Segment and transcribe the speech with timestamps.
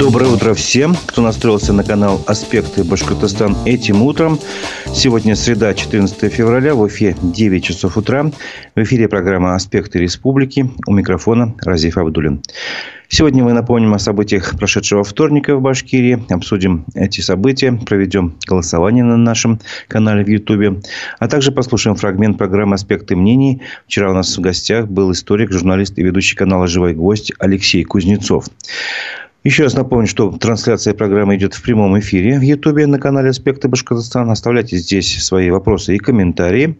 [0.00, 4.38] Доброе утро всем, кто настроился на канал «Аспекты Башкортостан» этим утром.
[4.94, 8.30] Сегодня среда, 14 февраля, в Уфе 9 часов утра.
[8.74, 10.70] В эфире программа «Аспекты Республики».
[10.86, 12.40] У микрофона Разиф Абдулин.
[13.08, 16.24] Сегодня мы напомним о событиях прошедшего вторника в Башкирии.
[16.30, 20.80] Обсудим эти события, проведем голосование на нашем канале в Ютубе.
[21.18, 23.60] А также послушаем фрагмент программы «Аспекты мнений».
[23.86, 28.46] Вчера у нас в гостях был историк, журналист и ведущий канала «Живой гвоздь» Алексей Кузнецов.
[29.42, 33.68] Еще раз напомню, что трансляция программы идет в прямом эфире в Ютубе на канале «Аспекты
[33.68, 34.32] Башкортостана».
[34.32, 36.78] Оставляйте здесь свои вопросы и комментарии.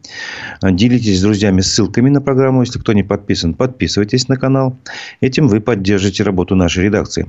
[0.63, 2.61] Делитесь с друзьями ссылками на программу.
[2.61, 4.77] Если кто не подписан, подписывайтесь на канал.
[5.23, 7.29] Этим вы поддержите работу нашей редакции.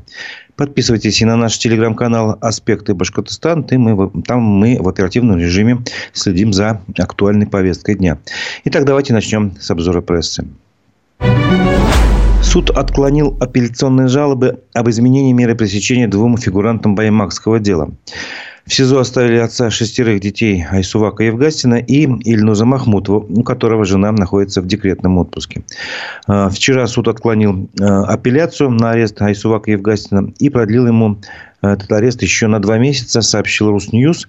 [0.57, 3.63] Подписывайтесь и на наш телеграм-канал «Аспекты Башкортостан».
[3.63, 5.77] Там мы, там мы в оперативном режиме
[6.12, 8.18] следим за актуальной повесткой дня.
[8.66, 10.45] Итак, давайте начнем с обзора прессы.
[12.41, 17.91] Суд отклонил апелляционные жалобы об изменении меры пресечения двум фигурантам Баймакского дела.
[18.66, 24.62] В СИЗО оставили отца шестерых детей Айсувака Евгастина и Ильнуза Махмутова, у которого жена находится
[24.62, 25.63] в декретном отпуске.
[26.27, 31.18] А, вчера суд отклонил а, апелляцию на арест Айсувака Евгастина и продлил ему
[31.62, 34.27] этот арест еще на два месяца, сообщил Русньюз.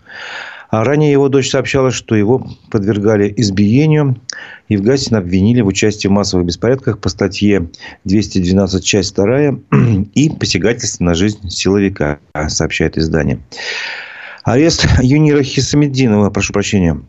[0.73, 4.17] А ранее его дочь сообщала, что его подвергали избиению.
[4.71, 7.69] Евгасина обвинили в участии в массовых беспорядках по статье
[8.05, 9.59] 212, часть 2
[10.15, 13.41] и посягательстве на жизнь силовика, сообщает издание.
[14.45, 17.03] Арест Юнира Хисамеддинова, прошу прощения,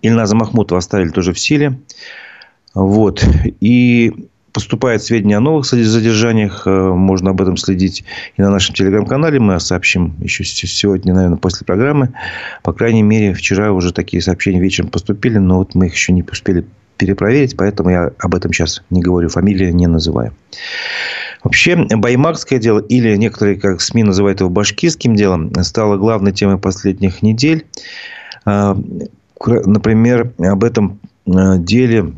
[0.00, 1.78] Ильназа Махмутова оставили тоже в силе.
[2.72, 3.22] Вот.
[3.60, 6.66] И поступают сведения о новых задержаниях.
[6.66, 8.04] Э, можно об этом следить
[8.36, 9.38] и на нашем телеграм-канале.
[9.40, 12.12] Мы сообщим еще сегодня, наверное, после программы.
[12.62, 16.22] По крайней мере, вчера уже такие сообщения вечером поступили, но вот мы их еще не
[16.22, 16.64] успели
[16.96, 20.34] перепроверить, поэтому я об этом сейчас не говорю, фамилии не называю.
[21.42, 27.22] Вообще, Баймакское дело, или некоторые, как СМИ называют его, башкирским делом, стало главной темой последних
[27.22, 27.64] недель.
[28.44, 28.74] Э,
[29.46, 32.12] например, об этом э, деле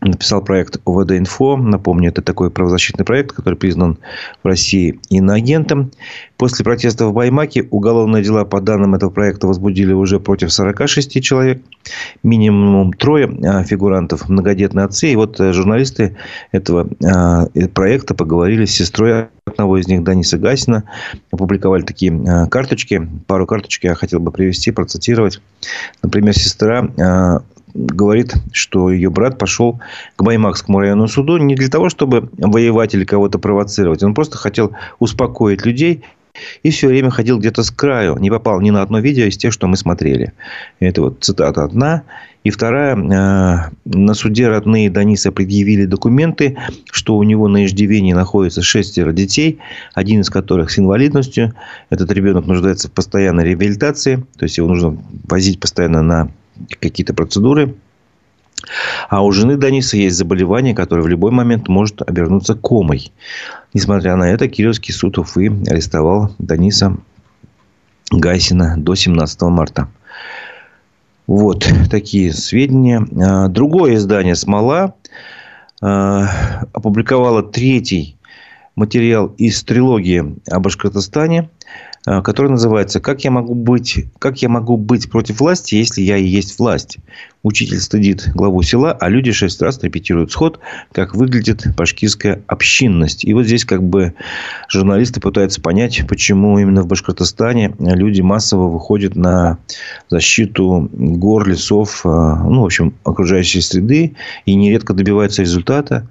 [0.00, 1.56] написал проект ОВД-Инфо.
[1.56, 3.98] Напомню, это такой правозащитный проект, который признан
[4.42, 5.90] в России иноагентом.
[6.36, 11.62] После протеста в Баймаке уголовные дела по данным этого проекта возбудили уже против 46 человек.
[12.22, 15.12] Минимум трое а, фигурантов, многодетные отцы.
[15.12, 16.16] И вот э, журналисты
[16.52, 20.84] этого а, э, проекта поговорили с сестрой одного из них, Даниса Гасина.
[21.32, 23.08] Опубликовали такие а, карточки.
[23.26, 25.40] Пару карточек я хотел бы привести, процитировать.
[26.02, 27.42] Например, сестра
[27.74, 29.80] говорит, что ее брат пошел
[30.16, 34.02] к Баймакскому районному суду не для того, чтобы воевать или кого-то провоцировать.
[34.02, 36.04] Он просто хотел успокоить людей
[36.62, 38.16] и все время ходил где-то с краю.
[38.16, 40.32] Не попал ни на одно видео из тех, что мы смотрели.
[40.80, 42.02] Это вот цитата одна.
[42.44, 42.96] И вторая.
[42.96, 46.56] Э, на суде родные Даниса предъявили документы,
[46.90, 49.58] что у него на иждивении находится шестеро детей,
[49.94, 51.54] один из которых с инвалидностью.
[51.90, 54.24] Этот ребенок нуждается в постоянной реабилитации.
[54.38, 56.30] То есть, его нужно возить постоянно на
[56.80, 57.74] какие-то процедуры.
[59.08, 63.12] А у жены Даниса есть заболевание, которое в любой момент может обернуться комой.
[63.72, 66.96] Несмотря на это, Кировский суд Уфы арестовал Даниса
[68.10, 69.88] Гайсина до 17 марта.
[71.26, 73.06] Вот такие сведения.
[73.22, 74.94] А, другое издание «Смола»
[75.80, 78.16] а, опубликовало третий
[78.74, 81.50] материал из трилогии о Башкортостане.
[82.06, 86.16] Э, который называется «Как я могу быть, как я могу быть против власти, если я
[86.16, 86.98] и есть власть?»
[87.42, 90.58] Учитель стыдит главу села, а люди шесть раз репетируют сход,
[90.92, 93.24] как выглядит башкирская общинность.
[93.24, 94.14] И вот здесь как бы
[94.68, 99.58] журналисты пытаются понять, почему именно в Башкортостане люди массово выходят на
[100.08, 106.08] защиту гор, лесов, э, ну, в общем, окружающей среды и нередко добиваются результата.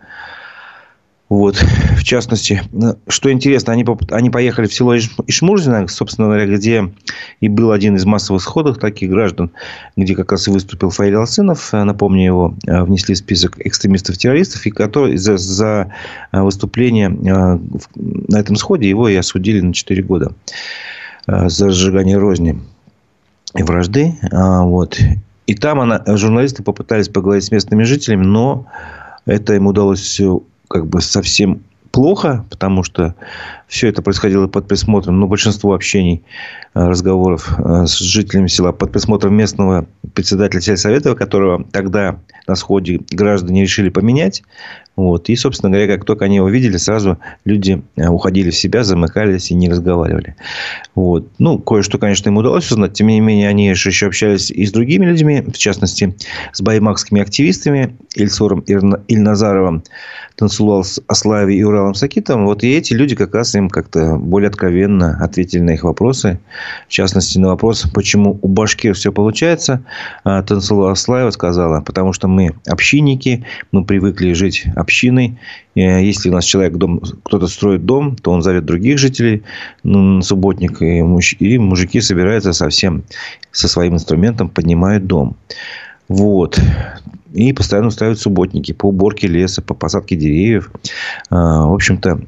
[1.29, 1.57] Вот,
[1.97, 2.61] в частности,
[3.09, 6.93] что интересно, они, они поехали в село Ишмурзино, собственно говоря, где
[7.41, 9.51] и был один из массовых сходов таких граждан,
[9.97, 14.71] где как раз и выступил Фаиль Алсынов, напомню его, э, внесли в список экстремистов-террористов, и
[14.71, 15.93] который за, за
[16.31, 17.59] э, выступление э,
[17.95, 20.31] на этом сходе его и осудили на 4 года
[21.27, 22.57] за сжигание розни
[23.53, 24.15] и вражды.
[24.31, 24.97] А, вот.
[25.45, 28.65] И там она, журналисты попытались поговорить с местными жителями, но
[29.25, 30.21] это им удалось
[30.67, 31.61] как бы совсем
[31.91, 33.15] плохо, потому что
[33.67, 36.23] все это происходило под присмотром, ну, большинство общений,
[36.73, 43.01] э, разговоров э, с жителями села под присмотром местного председателя сельсовета, которого тогда на сходе
[43.11, 44.43] граждане решили поменять.
[44.95, 45.29] Вот.
[45.29, 49.51] И, собственно говоря, как только они его видели, сразу люди э, уходили в себя, замыкались
[49.51, 50.35] и не разговаривали.
[50.95, 51.27] Вот.
[51.37, 52.93] Ну, кое-что, конечно, им удалось узнать.
[52.93, 56.15] Тем не менее, они же еще общались и с другими людьми, в частности,
[56.51, 59.83] с баймакскими активистами Ильсором Ильназаровым,
[60.35, 62.45] Тансулал Аслави и Уралом Сакитовым.
[62.45, 66.39] Вот и эти люди как раз им как-то более откровенно ответили на их вопросы.
[66.87, 69.83] В частности, на вопрос, почему у башкир все получается.
[70.23, 75.37] Тансула Аслаева сказала, потому что мы общинники, мы привыкли жить общиной.
[75.75, 79.43] Если у нас человек дом, кто-то строит дом, то он зовет других жителей
[79.83, 83.03] на субботник, и, муж, и мужики собираются совсем
[83.51, 85.35] со своим инструментом, поднимают дом.
[86.07, 86.59] Вот.
[87.33, 90.71] И постоянно устраивают субботники по уборке леса, по посадке деревьев.
[91.29, 92.21] А, в общем-то,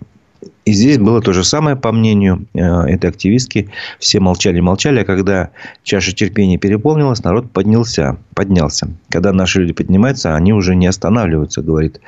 [0.66, 3.70] и здесь было то же самое, по мнению а, этой активистки.
[3.98, 5.50] Все молчали-молчали, а когда
[5.84, 8.18] чаша терпения переполнилась, народ поднялся.
[8.36, 8.90] поднялся.
[9.10, 12.02] Когда наши люди поднимаются, они уже не останавливаются, говорит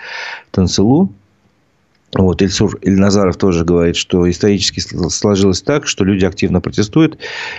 [0.51, 1.11] Танцелу.
[2.13, 7.17] Вот Ильсур Ильназаров тоже говорит, что исторически сложилось так, что люди активно протестуют.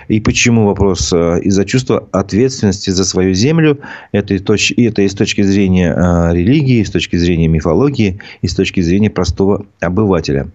[0.09, 3.79] И почему вопрос э, из-за чувства ответственности за свою землю.
[4.13, 8.47] Это, и это и с точки зрения э, религии, и с точки зрения мифологии, и
[8.47, 10.49] с точки зрения простого обывателя.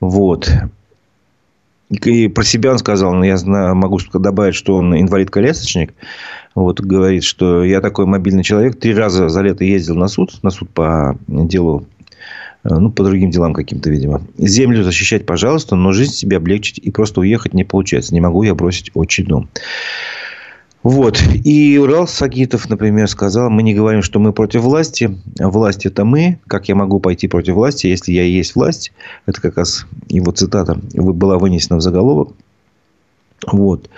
[0.00, 0.50] Вот.
[1.88, 5.94] И про себя он сказал, но я знаю, могу добавить, что он инвалид-колясочник.
[6.54, 8.78] Вот, говорит, что я такой мобильный человек.
[8.78, 11.86] Три раза за лето ездил на суд, на суд по делу
[12.64, 14.22] ну, по другим делам каким-то, видимо.
[14.36, 18.14] Землю защищать, пожалуйста, но жизнь себе облегчить и просто уехать не получается.
[18.14, 19.48] Не могу я бросить отчий дом.
[20.82, 21.22] Вот.
[21.44, 25.18] И Урал Сагитов, например, сказал, мы не говорим, что мы против власти.
[25.38, 26.38] Власть– это мы.
[26.46, 28.92] Как я могу пойти против власти, если я и есть власть?
[29.26, 32.34] Это как раз его цитата была вынесена в заголовок.
[33.46, 33.90] Вот.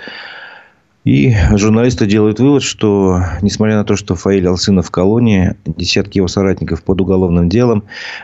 [1.04, 6.28] И журналисты делают вывод, что, несмотря на то, что Фаиль Алсынов в колонии, десятки его
[6.28, 7.82] соратников под уголовным делом,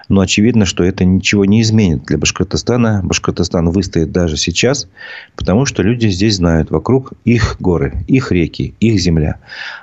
[0.08, 3.00] но очевидно, что это ничего не изменит для Башкортостана.
[3.02, 4.88] Башкортостан выстоит даже сейчас,
[5.34, 9.38] потому что люди здесь знают, вокруг их горы, их реки, их земля.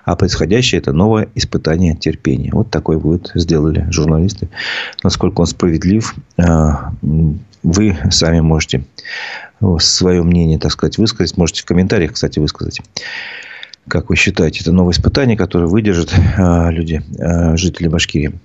[0.06, 2.52] А происходящее– это новое испытание терпения.
[2.54, 4.48] Вот такой вывод сделали журналисты.
[5.04, 6.94] Насколько он справедлив, а,
[7.66, 8.84] вы сами можете
[9.80, 11.38] свое мнение, так сказать, высказать.
[11.38, 12.82] Можете в комментариях, кстати, высказать.
[13.88, 18.40] Как вы считаете, это новое испытание, которое выдержат а, люди, а, жители Башкирии.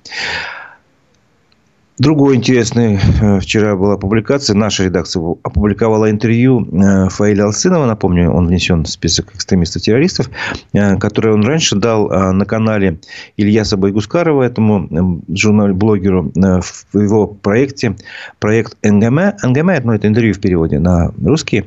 [2.00, 4.56] Другой интересный э, вчера была публикация.
[4.56, 7.85] Наша редакция опубликовала интервью э, Фаиля Алсынова.
[7.85, 10.31] Напомню, он внесен в список экстремистов-террористов,
[10.73, 13.00] э, который он раньше дал на канале
[13.37, 17.97] Ильяса Байгускарова, этому журнал-блогеру, в его проекте.
[18.38, 19.35] Проект НГМ.
[19.43, 21.67] НГМ, ну, это интервью в переводе на русский.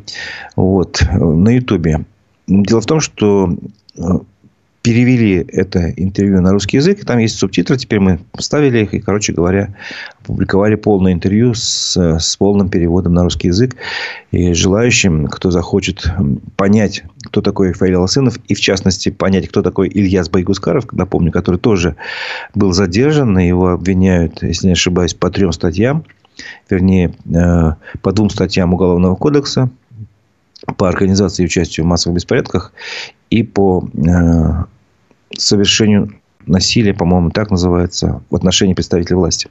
[0.55, 2.05] Вот, на Ютубе.
[2.47, 3.55] Дело в том, что
[4.83, 6.99] перевели это интервью на русский язык.
[6.99, 7.77] И там есть субтитры.
[7.77, 8.93] Теперь мы вставили их.
[8.93, 9.73] И, короче говоря,
[10.21, 13.77] опубликовали полное интервью с, с полным переводом на русский язык.
[14.31, 16.05] И желающим, кто захочет
[16.57, 21.59] понять, кто такой Фаиль Алсынов, и, в частности, понять, кто такой Ильяс Байгускаров, напомню, который
[21.61, 21.95] тоже
[22.53, 23.37] был задержан.
[23.37, 26.03] Его обвиняют, если не ошибаюсь, по трем статьям.
[26.69, 29.69] Вернее, э, по двум статьям Уголовного кодекса
[30.77, 32.71] по организации и участию в массовых беспорядках
[33.29, 34.63] и по э,
[35.37, 36.13] совершению
[36.45, 39.49] насилия, по-моему, так называется, в отношении представителей власти.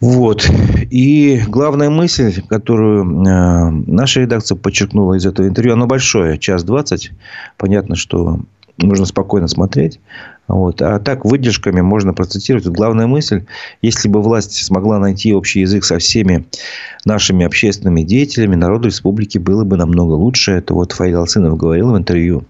[0.00, 0.50] Вот.
[0.90, 7.12] И главная мысль, которую э, наша редакция подчеркнула из этого интервью, оно большое, час двадцать.
[7.56, 8.40] Понятно, что
[8.76, 10.00] нужно спокойно смотреть.
[10.48, 10.82] Вот.
[10.82, 12.66] А так, выдержками можно процитировать.
[12.66, 13.44] Главная мысль,
[13.82, 16.46] если бы власть смогла найти общий язык со всеми
[17.04, 20.52] нашими общественными деятелями, народу республики было бы намного лучше.
[20.52, 22.44] Это вот Фаид Алсынов говорил в интервью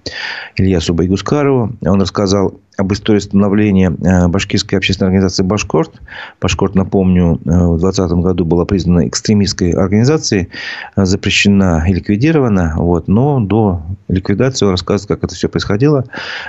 [0.57, 1.73] Ильясу Байгускарову.
[1.83, 5.93] Он рассказал об истории становления э, башкирской общественной организации «Башкорт».
[6.41, 10.49] «Башкорт», напомню, э, в 2020 году была признана экстремистской организацией,
[10.97, 12.75] э, запрещена и ликвидирована.
[12.77, 13.09] Вот.
[13.09, 16.05] Но до ликвидации он рассказывает, как это все происходило.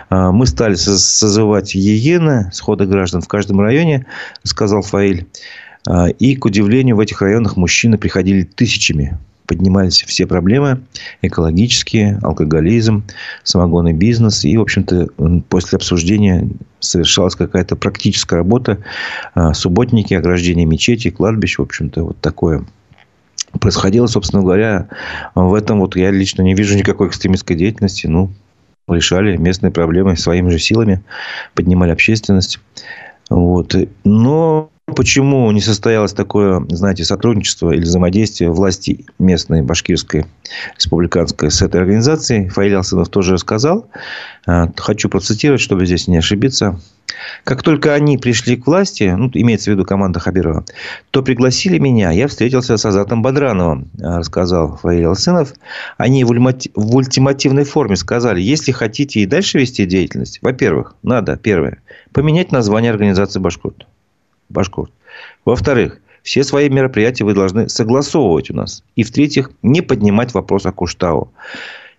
[0.10, 0.76] Мы стали
[1.36, 4.06] созывать ЕЕНы, сходы граждан в каждом районе,
[4.44, 5.28] сказал Фаиль.
[6.18, 10.82] И, к удивлению, в этих районах мужчины приходили тысячами поднимались все проблемы
[11.22, 13.04] экологические, алкоголизм,
[13.44, 14.44] самогонный бизнес.
[14.44, 15.10] И, в общем-то,
[15.50, 16.50] после обсуждения
[16.80, 18.80] совершалась какая-то практическая работа.
[19.36, 21.60] А, субботники, ограждение мечети, кладбищ.
[21.60, 22.66] В общем-то, вот такое
[23.60, 24.88] происходило, собственно говоря.
[25.36, 28.08] В этом вот я лично не вижу никакой экстремистской деятельности.
[28.08, 28.32] Ну,
[28.88, 31.04] решали местные проблемы своими же силами,
[31.54, 32.60] поднимали общественность.
[33.30, 33.76] Вот.
[34.04, 40.28] Но Почему не состоялось такое, знаете, сотрудничество или взаимодействие власти местной, башкирской,
[40.76, 42.50] республиканской с этой организацией?
[42.50, 43.90] Фаиль Алсынов тоже рассказал.
[44.46, 46.80] А, хочу процитировать, чтобы здесь не ошибиться.
[47.44, 50.66] Как только они пришли к власти, ну, имеется в виду команда Хабирова,
[51.10, 52.12] то пригласили меня.
[52.12, 55.54] Я встретился с Азатом Бадрановым, а, рассказал Фаиль Алсынов.
[55.98, 56.30] Они в
[56.96, 61.82] ультимативной форме сказали, если хотите и дальше вести деятельность, во-первых, надо, первое,
[62.14, 63.88] поменять название организации «Башкорт».
[64.50, 64.92] Башкорт.
[65.46, 68.84] Во-вторых, все свои мероприятия вы должны согласовывать у нас.
[68.96, 71.32] И в-третьих, не поднимать вопрос о Куштау.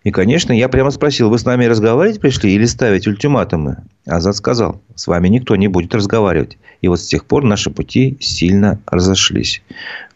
[0.02, 3.78] И, конечно, я прямо спросил, вы с нами разговаривать пришли или ставить ультиматумы?
[4.06, 6.58] Азат сказал, с вами никто не будет разговаривать.
[6.80, 9.62] И вот с тех пор наши пути сильно разошлись.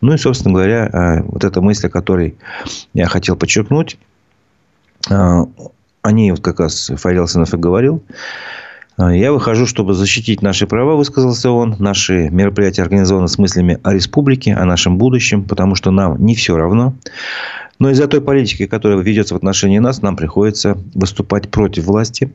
[0.00, 2.36] Ну и, собственно говоря, э, вот эта мысль, о которой
[2.94, 3.98] я хотел подчеркнуть,
[5.08, 8.02] э, о ней вот как раз Фарил Сынов и говорил.
[8.98, 11.76] Э, я выхожу, чтобы защитить наши права, высказался он.
[11.78, 16.56] Наши мероприятия организованы с мыслями о республике, о нашем будущем, потому что нам не все
[16.56, 16.94] равно.
[17.80, 22.30] Но из-за той политики, которая ведется в отношении нас, нам приходится выступать против власти.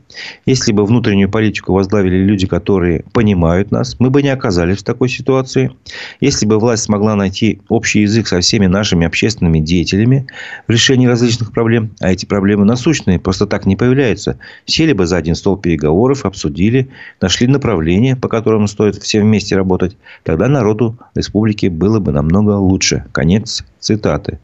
[0.48, 5.08] Если бы внутреннюю политику возглавили люди, которые понимают нас, мы бы не оказались в такой
[5.08, 5.72] ситуации.
[6.20, 10.26] Если бы власть смогла найти общий язык со всеми нашими общественными деятелями
[10.68, 15.18] в решении различных проблем, а эти проблемы насущные, просто так не появляются, сели бы за
[15.18, 16.90] один стол переговоров, обсудили,
[17.22, 23.06] нашли направление, по которому стоит все вместе работать, тогда народу республики было бы намного лучше.
[23.12, 24.40] Конец цитаты.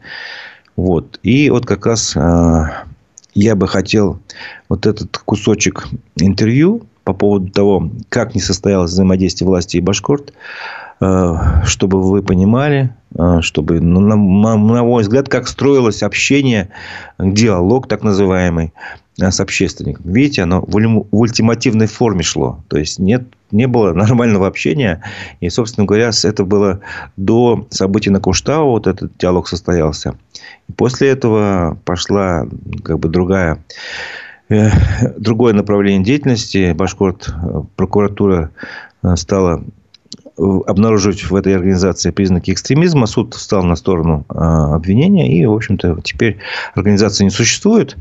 [0.76, 1.18] Вот.
[1.22, 2.64] И вот как раз э,
[3.34, 4.20] я бы хотел
[4.68, 10.32] вот этот кусочек интервью по поводу того, как не состоялось взаимодействие власти и Башкорт,
[11.00, 12.94] э, чтобы вы понимали,
[13.40, 16.68] чтобы, на, на, на мой взгляд, как строилось общение,
[17.18, 18.72] диалог так называемый
[19.18, 20.10] с общественником.
[20.10, 22.60] Видите, оно в ультимативной форме шло.
[22.68, 25.02] То есть, нет не было нормального общения.
[25.40, 26.80] И, собственно говоря, это было
[27.16, 30.16] до событий на Куштау, вот этот диалог состоялся.
[30.68, 32.46] И после этого пошла
[32.82, 33.62] как бы другая
[34.48, 34.70] э,
[35.18, 36.72] другое направление деятельности.
[36.72, 38.50] Башкорт э, прокуратура
[39.02, 39.62] э, стала
[40.66, 43.06] обнаруживать в этой организации признаки экстремизма.
[43.06, 45.36] Суд встал на сторону обвинения.
[45.36, 46.38] И, в общем-то, теперь
[46.74, 47.96] организация не существует.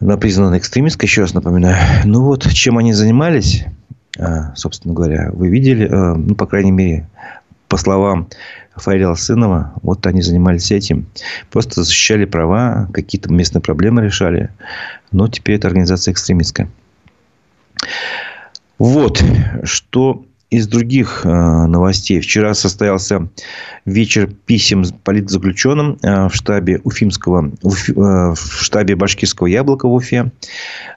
[0.00, 1.76] Она признана экстремистской, еще раз напоминаю.
[2.04, 3.64] Ну вот, чем они занимались,
[4.18, 7.08] а, собственно говоря, вы видели, а, ну, по крайней мере,
[7.68, 8.28] по словам
[8.74, 11.06] Фарила Сынова, вот они занимались этим.
[11.50, 14.50] Просто защищали права, какие-то местные проблемы решали.
[15.12, 16.68] Но теперь это организация экстремистская.
[18.78, 19.22] Вот,
[19.62, 22.20] что из других э, новостей.
[22.20, 23.26] Вчера состоялся
[23.86, 30.30] вечер писем политзаключенным э, в штабе Уфимского, уф, э, в штабе Башкирского яблока в Уфе.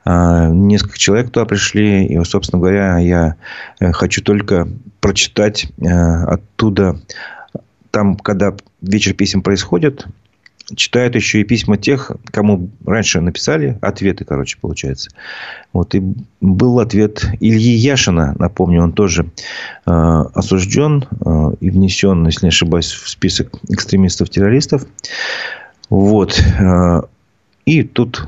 [0.05, 2.05] Несколько человек туда пришли.
[2.05, 3.35] И, собственно говоря, я
[3.79, 4.67] хочу только
[4.99, 6.99] прочитать оттуда,
[7.91, 10.05] там, когда вечер писем происходит,
[10.75, 15.11] читают еще и письма тех, кому раньше написали, ответы, короче, получается.
[15.73, 16.01] Вот и
[16.41, 19.25] был ответ Ильи Яшина, напомню, он тоже
[19.85, 19.91] э,
[20.33, 24.85] осужден э, и внесен, если не ошибаюсь, в список экстремистов-террористов.
[25.89, 26.41] Вот.
[26.59, 27.01] Э,
[27.65, 28.27] и тут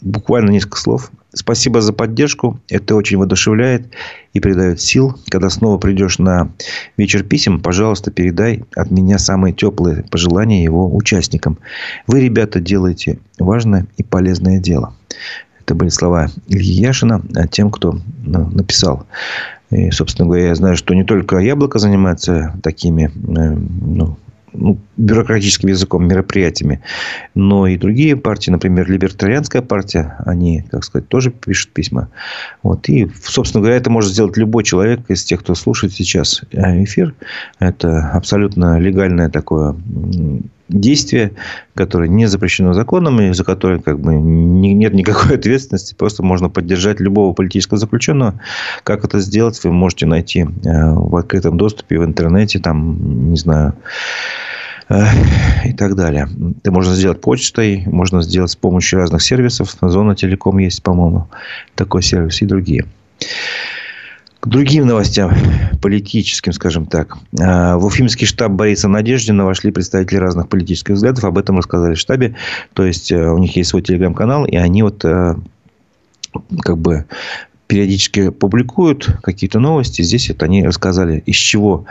[0.00, 1.10] буквально несколько слов.
[1.34, 2.60] Спасибо за поддержку.
[2.68, 3.88] Это очень воодушевляет
[4.32, 5.18] и придает сил.
[5.28, 6.50] Когда снова придешь на
[6.96, 11.58] вечер писем, пожалуйста, передай от меня самые теплые пожелания его участникам.
[12.06, 14.94] Вы, ребята, делаете важное и полезное дело.
[15.60, 19.06] Это были слова Ильи Яшина а тем, кто ну, написал.
[19.70, 24.18] И, собственно говоря, я знаю, что не только Яблоко занимается такими э, ну,
[24.54, 26.80] ну, бюрократическим языком мероприятиями.
[27.34, 32.08] Но и другие партии, например, Либертарианская партия, они, как сказать, тоже пишут письма.
[32.62, 32.88] Вот.
[32.88, 37.14] И, собственно говоря, это может сделать любой человек из тех, кто слушает сейчас эфир.
[37.58, 39.74] Это абсолютно легальное такое
[40.68, 41.32] действие,
[41.74, 45.94] которое не запрещено законом и за которое как бы нет никакой ответственности.
[45.94, 48.40] Просто можно поддержать любого политического заключенного.
[48.82, 53.74] Как это сделать, вы можете найти э, в открытом доступе в интернете, там, не знаю,
[54.88, 55.04] э,
[55.66, 56.28] и так далее.
[56.62, 59.76] Это можно сделать почтой, можно сделать с помощью разных сервисов.
[59.80, 61.28] Зона Телеком есть, по-моему,
[61.74, 62.86] такой сервис и другие.
[64.44, 65.32] К другим новостям,
[65.80, 67.16] политическим, скажем так.
[67.40, 71.24] А, в Уфимский штаб Бориса Надеждина вошли представители разных политических взглядов.
[71.24, 72.36] Об этом рассказали в штабе.
[72.74, 75.36] То есть, э, у них есть свой телеграм-канал, и они вот э,
[76.60, 77.06] как бы
[77.68, 80.02] периодически публикуют какие-то новости.
[80.02, 81.86] Здесь это они рассказали, из чего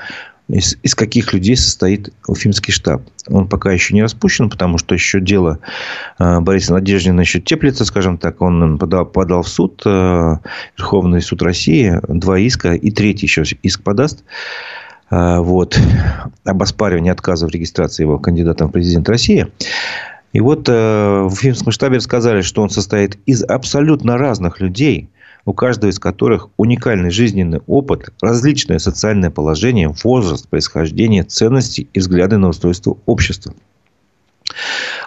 [0.49, 3.03] из, из каких людей состоит Уфимский штаб.
[3.27, 5.59] Он пока еще не распущен, потому что еще дело
[6.19, 8.41] э, Бориса Надеждина еще теплится, скажем так.
[8.41, 10.35] Он подал, подал в суд, э,
[10.77, 14.23] Верховный суд России, два иска, и третий еще иск подаст.
[15.09, 15.79] Э, вот,
[16.43, 19.47] об оспаривании отказа в регистрации его кандидатом в президент России.
[20.33, 25.09] И вот в Уфимском штабе рассказали, что он состоит из абсолютно разных людей–
[25.45, 32.37] у каждого из которых уникальный жизненный опыт, различное социальное положение, возраст, происхождение, ценности и взгляды
[32.37, 33.53] на устройство общества.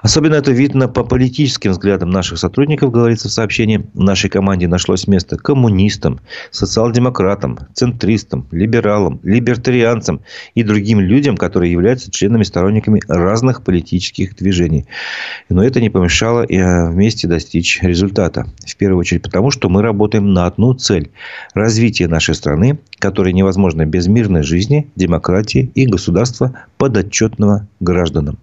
[0.03, 3.87] Особенно это видно по политическим взглядам наших сотрудников, говорится в сообщении.
[3.95, 10.21] В нашей команде нашлось место коммунистам, социал-демократам, центристам, либералам, либертарианцам
[10.55, 14.87] и другим людям, которые являются членами-сторонниками разных политических движений.
[15.49, 18.47] Но это не помешало э, вместе достичь результата.
[18.67, 21.11] В первую очередь потому, что мы работаем на одну цель–
[21.55, 28.39] развитие нашей страны, которое невозможно без мирной жизни, демократии и государства подотчетного гражданам.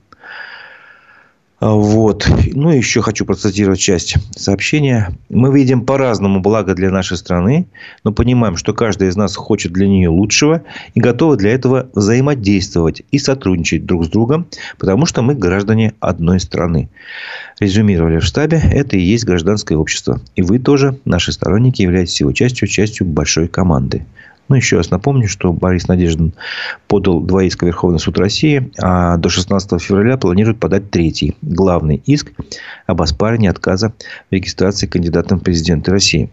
[1.64, 2.30] А, вот.
[2.52, 5.18] Ну, еще хочу процитировать часть сообщения.
[5.30, 7.68] Мы видим по-разному благо для нашей страны,
[8.04, 13.04] но понимаем, что каждый из нас хочет для нее лучшего и готовы для этого взаимодействовать
[13.12, 14.46] и сотрудничать друг с другом,
[14.78, 16.90] потому что мы граждане одной страны.
[17.62, 20.20] Резюмировали в штабе, это и есть гражданское общество.
[20.36, 24.06] И вы тоже, наши сторонники, являетесь его частью, частью большой команды.
[24.54, 26.36] Ну, еще раз напомню, что Борис Надеждин
[26.88, 32.04] подал два иска в Верховный суд России, а до 16 февраля планирует подать третий, главный
[32.06, 32.32] иск
[32.86, 33.94] об оспаривании отказа
[34.30, 36.30] в регистрации кандидатом в президенты России.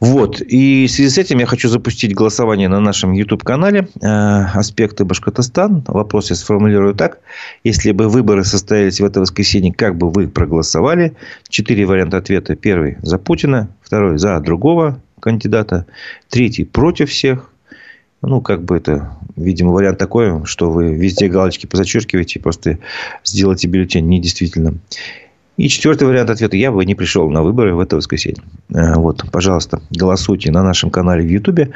[0.00, 0.42] Вот.
[0.42, 5.82] И в связи с этим я хочу запустить голосование на нашем YouTube-канале э, «Аспекты Башкортостан».
[5.86, 7.20] Вопрос я сформулирую так.
[7.62, 11.14] Если бы выборы состоялись в это воскресенье, как бы вы проголосовали?
[11.48, 12.54] Четыре варианта ответа.
[12.54, 13.70] Первый– за Путина.
[13.80, 15.86] Второй– за другого кандидата,
[16.28, 17.50] третий против всех.
[18.20, 22.78] Ну, как бы это, видимо, вариант такой, что вы везде галочки позачеркиваете, просто
[23.24, 24.80] сделаете бюллетень недействительным.
[25.56, 26.56] И четвертый вариант ответа.
[26.56, 28.42] Я бы не пришел на выборы в это воскресенье.
[28.74, 31.70] Э, вот, пожалуйста, голосуйте на нашем канале в Ютубе.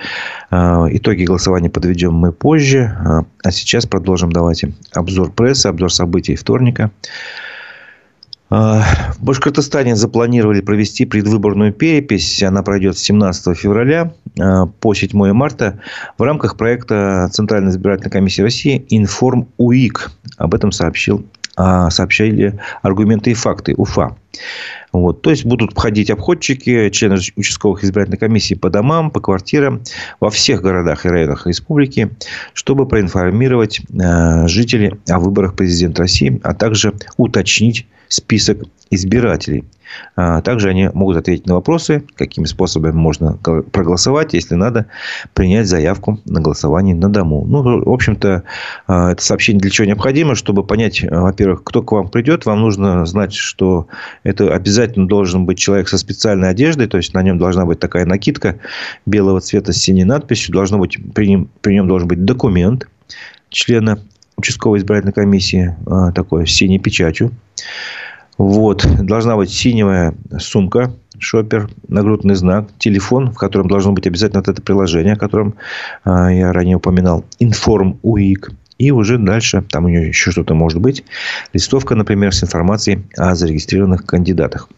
[0.51, 2.79] Э, итоги голосования подведем мы позже.
[2.79, 4.33] Э, а сейчас продолжим.
[4.33, 6.91] Давайте обзор прессы, обзор событий вторника.
[8.51, 8.83] А,
[9.19, 12.43] в Башкортостане запланировали провести предвыборную перепись.
[12.43, 15.81] Она пройдет с 17 февраля а, по 7 марта
[16.17, 20.13] в рамках проекта Центральной избирательной комиссии России «Информ УИК».
[20.39, 21.27] Об этом сообщил,
[21.57, 24.17] а, сообщали аргументы и факты УФА.
[24.93, 25.21] Вот.
[25.21, 29.83] То есть, будут входить обходчики, члены участковых избирательных комиссий по домам, по квартирам
[30.21, 32.11] во всех городах и районах республики,
[32.55, 33.83] чтобы проинформировать
[34.47, 39.65] жителей о выборах президента России, а также уточнить список избирателей.
[40.17, 44.87] А также они могут ответить на вопросы, какими способами можно проголосовать, если надо
[45.35, 47.45] принять заявку на голосование на дому.
[47.47, 48.43] Ну, в общем-то,
[48.87, 52.61] а, это сообщение для чего необходимо, чтобы понять, а, во-первых, кто к вам придет, вам
[52.61, 53.87] нужно знать, что
[54.25, 58.05] это обязательно должен быть человек со специальной одеждой, то есть на нем должна быть такая
[58.05, 58.59] накидка
[59.07, 62.89] белого цвета с синей надписью, должно быть, при, нем, при нем должен быть документ
[63.51, 63.99] члена
[64.39, 65.77] участковой избирательной комиссии,
[66.15, 67.33] такой с синей печатью.
[68.39, 68.87] Вот.
[69.01, 74.63] Должна быть синевая сумка, шопер, нагрудный знак, телефон, в котором должно быть обязательно вот это
[74.63, 75.55] приложение, о котором
[76.05, 78.53] э, я ранее упоминал, Информ УИК.
[78.79, 81.05] И уже дальше, там у нее еще что-то может быть,
[81.53, 84.69] листовка, например, с информацией о зарегистрированных кандидатах.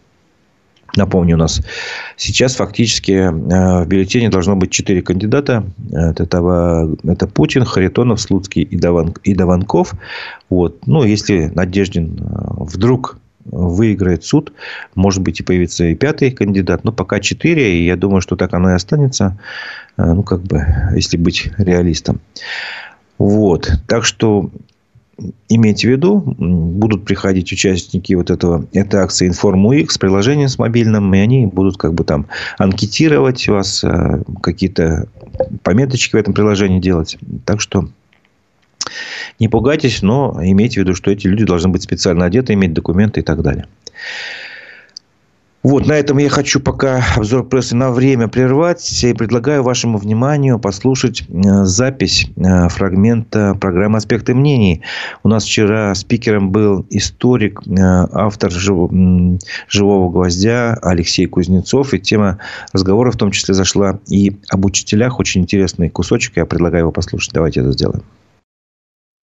[0.95, 1.61] Напомню, у нас
[2.17, 3.29] сейчас фактически э,
[3.83, 5.65] в бюллетене должно быть четыре кандидата.
[5.91, 6.23] Это,
[7.03, 9.93] это Путин, Харитонов, Слуцкий и, Даван, и Даванков.
[10.49, 10.85] Вот.
[10.87, 12.23] Ну, если Надеждин э,
[12.57, 14.53] вдруг выиграет суд,
[14.95, 18.53] может быть, и появится и пятый кандидат, но пока четыре, и я думаю, что так
[18.53, 19.39] оно и останется,
[19.97, 22.19] э, ну, как бы, если быть реалистом.
[23.17, 23.71] Вот.
[23.87, 24.49] Так что
[25.49, 31.13] имейте в виду, будут приходить участники вот этого, этой акции Inform с приложением с мобильным,
[31.13, 35.07] и они будут как бы там анкетировать вас, э, какие-то
[35.63, 37.17] пометочки в этом приложении делать.
[37.45, 37.89] Так что
[39.39, 43.19] не пугайтесь, но имейте в виду, что эти люди должны быть специально одеты, иметь документы
[43.19, 43.67] и так далее.
[45.63, 50.57] Вот, на этом я хочу пока обзор прессы на время прервать и предлагаю вашему вниманию
[50.57, 54.81] послушать э, запись э, фрагмента программы «Аспекты мнений».
[55.21, 61.93] У нас вчера спикером был историк, э, автор «Живого гвоздя» Алексей Кузнецов.
[61.93, 62.39] И тема
[62.73, 65.19] разговора в том числе зашла и об учителях.
[65.19, 66.37] Очень интересный кусочек.
[66.37, 67.33] Я предлагаю его послушать.
[67.33, 68.01] Давайте это сделаем.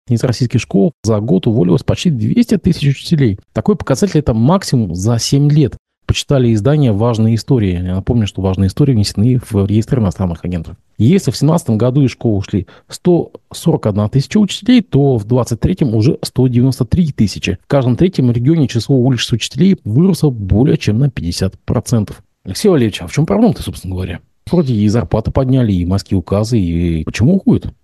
[0.09, 3.39] Из российских школ за год уволилось почти 200 тысяч учителей.
[3.53, 5.77] Такой показатель– это максимум за 7 лет
[6.15, 7.73] почитали издание «Важные истории».
[7.73, 10.77] Я напомню, что «Важные истории» внесены в реестр иностранных агентов.
[10.97, 17.07] Если в 2017 году из школы ушли 141 тысяча учителей, то в 2023 уже 193
[17.09, 17.59] тысячи.
[17.65, 22.13] В каждом третьем регионе число уличных учителей выросло более чем на 50%.
[22.45, 24.21] Алексей Валерьевич, а в чем проблема-то, собственно говоря?
[24.49, 27.75] Вроде и зарплаты подняли, и морские указы, и почему уходят?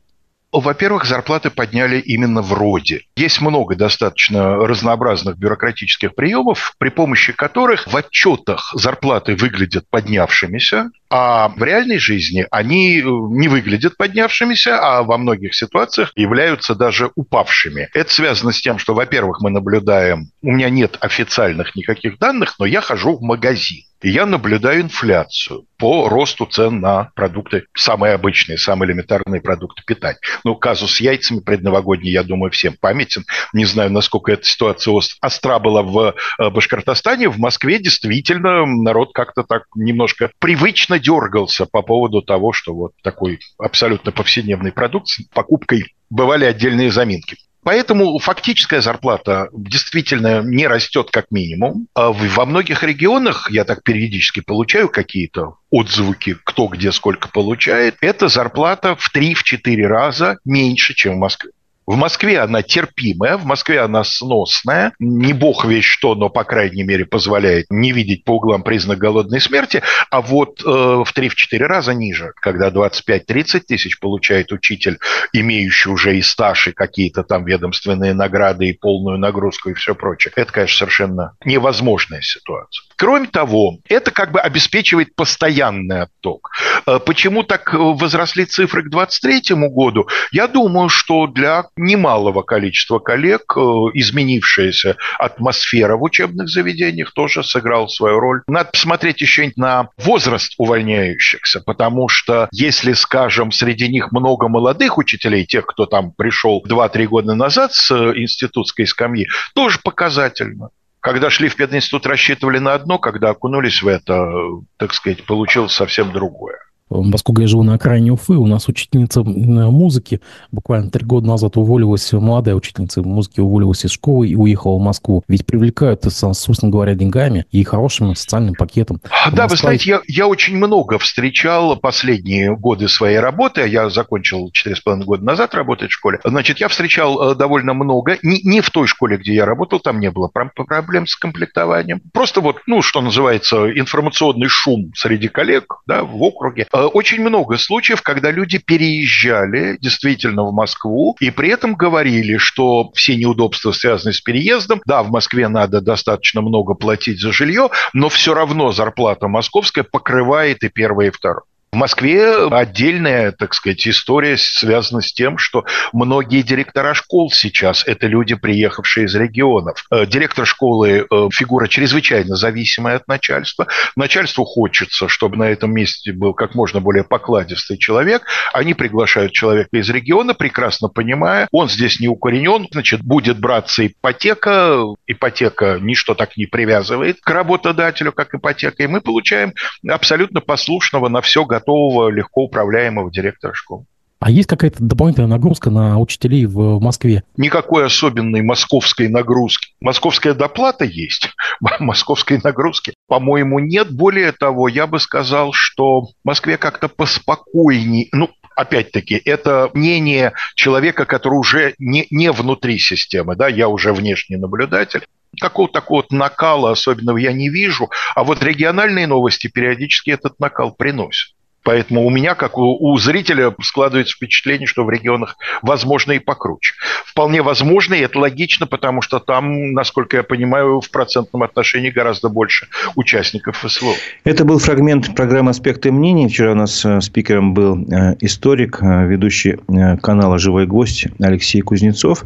[0.52, 3.02] Во-первых, зарплаты подняли именно в роде.
[3.14, 11.48] Есть много достаточно разнообразных бюрократических приемов, при помощи которых в отчетах зарплаты выглядят поднявшимися, А
[11.48, 17.88] в реальной жизни они э, не выглядят поднявшимися, а во многих ситуациях являются даже упавшими.
[17.94, 22.66] Это связано с тем, что, во-первых, мы наблюдаем, у меня нет официальных никаких данных, но
[22.66, 23.82] я хожу в магазин.
[24.02, 30.18] И я наблюдаю инфляцию по росту цен на продукты, самые обычные, самые элементарные продукты питания.
[30.42, 33.24] Ну, казус с яйцами предновогодний, я думаю, всем памятен.
[33.52, 37.28] Не знаю, насколько эта ситуация остра была в э, Башкортостане.
[37.28, 43.40] В Москве действительно народ как-то так немножко привычно дергался по поводу того, что вот такой
[43.58, 47.36] абсолютно повседневный продукт покупкой бывали отдельные заминки.
[47.62, 51.88] Поэтому фактическая зарплата действительно не растет как минимум.
[51.94, 58.28] А во многих регионах, я так периодически получаю какие-то отзвуки, кто где сколько получает, эта
[58.28, 61.50] зарплата в 3-4 раза меньше, чем в Москве.
[61.90, 64.92] В Москве она терпимая, в Москве она сносная.
[65.00, 69.40] Не бог весь что, но, по крайней мере, позволяет не видеть по углам признак голодной
[69.40, 69.82] смерти.
[70.08, 74.98] А вот э, в 3-4 раза ниже, когда 25-30 тысяч получает учитель,
[75.32, 80.32] имеющий уже и стаж, и какие-то там ведомственные награды, и полную нагрузку, и все прочее.
[80.36, 82.84] Это, конечно, совершенно невозможная ситуация.
[82.94, 86.52] Кроме того, это как бы обеспечивает постоянный отток.
[86.86, 90.06] Э, почему так возросли цифры к 2023 году?
[90.30, 93.60] Я думаю, что для немалого количества коллег э,
[93.94, 98.42] изменившаяся атмосфера в учебных заведениях тоже сыграла свою роль.
[98.46, 105.46] Надо посмотреть еще на возраст увольняющихся, потому что если, скажем, среди них много молодых учителей,
[105.46, 110.70] тех, кто там пришел 2-3 года назад с э, институтской скамьи, тоже показательно.
[111.00, 115.72] Когда шли в пединститут, рассчитывали на одно, когда окунулись в это, э, так сказать, получилось
[115.72, 116.58] совсем другое.
[116.90, 122.12] Поскольку я живу на окраине Уфы, у нас учительница музыки буквально три года назад уволилась,
[122.12, 125.22] молодая учительница музыки уволилась из школы и уехала в Москву.
[125.28, 129.00] Ведь привлекают, собственно говоря, деньгами и хорошим социальным пакетом.
[129.04, 129.46] Да, Москва...
[129.46, 133.68] вы знаете, я, я очень много встречал последние годы своей работы.
[133.68, 136.18] Я закончил четыре с половиной года назад работать в школе.
[136.24, 138.18] Значит, я встречал э, довольно много.
[138.22, 142.00] Не, не в той школе, где я работал, там не было проблем с комплектованием.
[142.12, 147.58] Просто вот, ну, что называется, информационный шум среди коллег да, в округе Э, очень много
[147.58, 154.12] случаев, когда люди переезжали действительно в Москву и при этом говорили, что все неудобства связаны
[154.12, 154.80] с переездом.
[154.86, 160.62] Да, в Москве надо достаточно много платить за жилье, но все равно зарплата московская покрывает
[160.64, 161.44] и первое, и второе.
[161.72, 168.08] В Москве отдельная, так сказать, история связана с тем, что многие директора школ сейчас– это
[168.08, 169.84] люди, приехавшие из регионов.
[169.88, 173.68] Э, директор школы э,– фигура чрезвычайно зависимая от начальства.
[173.94, 178.24] Начальству хочется, чтобы на этом месте был как можно более покладистый человек.
[178.52, 184.86] Они приглашают человека из региона, прекрасно понимая, он здесь не укоренен, значит, будет браться ипотека.
[185.06, 188.82] Ипотека ничто так не привязывает к работодателю, как ипотека.
[188.82, 189.54] И мы получаем
[189.88, 193.84] абсолютно послушного на все готового готового, легко управляемого директора школы.
[194.20, 197.24] А есть какая-то дополнительная нагрузка на учителей в Москве?
[197.38, 199.72] Никакой особенной московской нагрузки.
[199.80, 201.30] Московская доплата есть,
[201.80, 203.90] московской нагрузки, по-моему, нет.
[203.90, 211.06] Более того, я бы сказал, что в Москве как-то поспокойнее, ну, опять-таки, это мнение человека,
[211.06, 215.06] который уже не, не внутри системы, да, я уже внешний наблюдатель.
[215.40, 220.72] Какого-то такого вот накала особенного я не вижу, а вот региональные новости периодически этот накал
[220.72, 221.34] приносят.
[221.70, 226.74] Поэтому у меня, как у, у зрителя, складывается впечатление, что в регионах возможно и покруче.
[227.06, 232.28] Вполне возможно, и это логично, потому что там, насколько я понимаю, в процентном отношении гораздо
[232.28, 233.92] больше участников СВО.
[234.24, 236.26] Это был фрагмент программы «Аспекты мнений».
[236.26, 239.56] Вчера у нас э, спикером был э, историк, э, ведущий
[240.02, 242.24] канала «Живой гость» Алексей Кузнецов.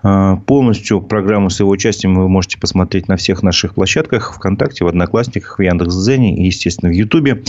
[0.00, 5.58] Полностью программу с его участием вы можете посмотреть на всех наших площадках ВКонтакте, в Одноклассниках,
[5.58, 7.42] в Яндекс.Дзене и, естественно, в Ютубе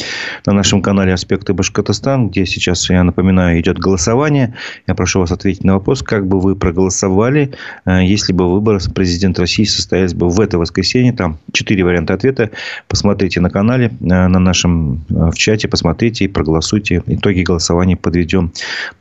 [0.45, 4.55] на нашем канале аспекты Башкортостан, где сейчас, я напоминаю, идет голосование.
[4.87, 7.51] Я прошу вас ответить на вопрос, как бы вы проголосовали,
[7.85, 11.13] э, если бы выборы президента России состоялись бы в это воскресенье.
[11.13, 12.51] Там четыре варианта ответа.
[12.87, 17.03] Посмотрите на канале, э, на нашем э, в чате, посмотрите и проголосуйте.
[17.05, 18.51] Итоги голосования подведем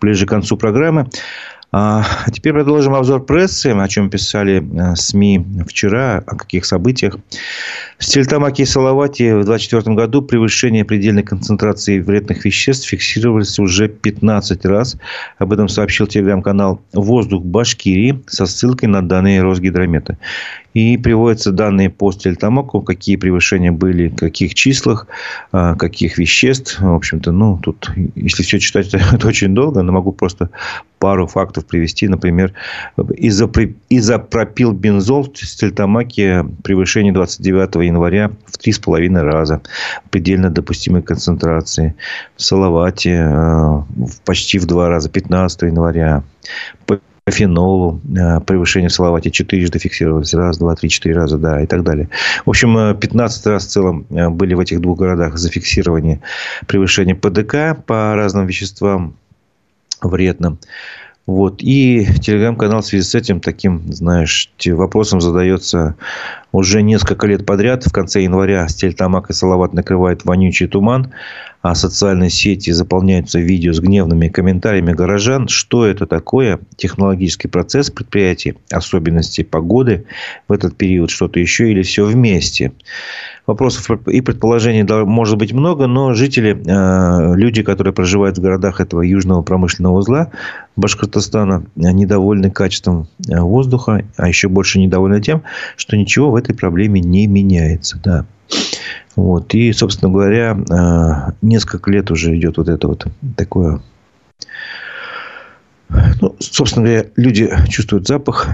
[0.00, 1.08] ближе к концу программы.
[1.70, 2.02] А
[2.33, 7.18] теперь продолжим обзор прессы, о чем писали э, СМИ вчера, о каких событиях.
[7.98, 14.64] В Стельтамаке и Салавате в 2024 году превышение предельной концентрации вредных веществ фиксировалось уже 15
[14.64, 14.96] раз.
[15.37, 20.16] Об этом сообщил телеграм-канал «Воздух Башкирии» со ссылкой на данные Росгидромета.
[20.72, 25.07] И приводятся данные по Стельтамаку, какие превышения были, каких числах,
[25.50, 26.81] а, каких веществ.
[26.81, 30.50] В общем-то, ну, тут, если все читать, это очень долго, но могу просто
[30.98, 32.08] пару фактов привести.
[32.08, 32.52] Например,
[32.96, 39.61] изопропилбензол в стельтамаке превышение 29 января в 3,5 раза
[40.11, 41.94] предельно допустимой концентрации.
[42.37, 43.82] В Салавате э,
[44.24, 46.22] почти в 2 раза 15 января.
[46.87, 50.34] По фенолу э, превышение в Салавате четырежды фиксировалось.
[50.34, 52.08] Раз, два, три, четыре раза, да, и так далее.
[52.44, 56.20] В общем, 15 раз в целом э, были в этих двух городах зафиксированы
[56.66, 59.16] превышение ПДК по разным веществам
[60.02, 60.58] вредным.
[61.26, 61.56] Вот.
[61.61, 65.94] И телеграм-канал в связи с этим таким, знаешь, вопросом задается
[66.52, 67.84] уже несколько лет подряд.
[67.84, 71.12] В конце января Стельтамак и Салават накрывает вонючий туман,
[71.61, 75.49] а социальные сети заполняются видео с гневными комментариями горожан.
[75.49, 76.61] Что это такое?
[76.77, 80.05] Технологический процесс предприятий, особенности погоды
[80.47, 82.73] в этот период, что-то еще или все вместе?
[83.47, 89.01] Вопросов и предположений может быть много, но жители, э, люди, которые проживают в городах этого
[89.01, 90.31] южного промышленного узла
[90.77, 95.42] Башкортостана, недовольны качеством э, воздуха, а еще больше недовольны тем,
[95.77, 97.99] что ничего в этой проблеме не меняется.
[98.05, 98.27] Да.
[99.16, 99.52] Вот.
[99.54, 103.06] И, собственно говоря, э, несколько лет уже идет вот это вот
[103.37, 103.80] такое
[106.20, 108.48] ну, собственно говоря, люди чувствуют запах,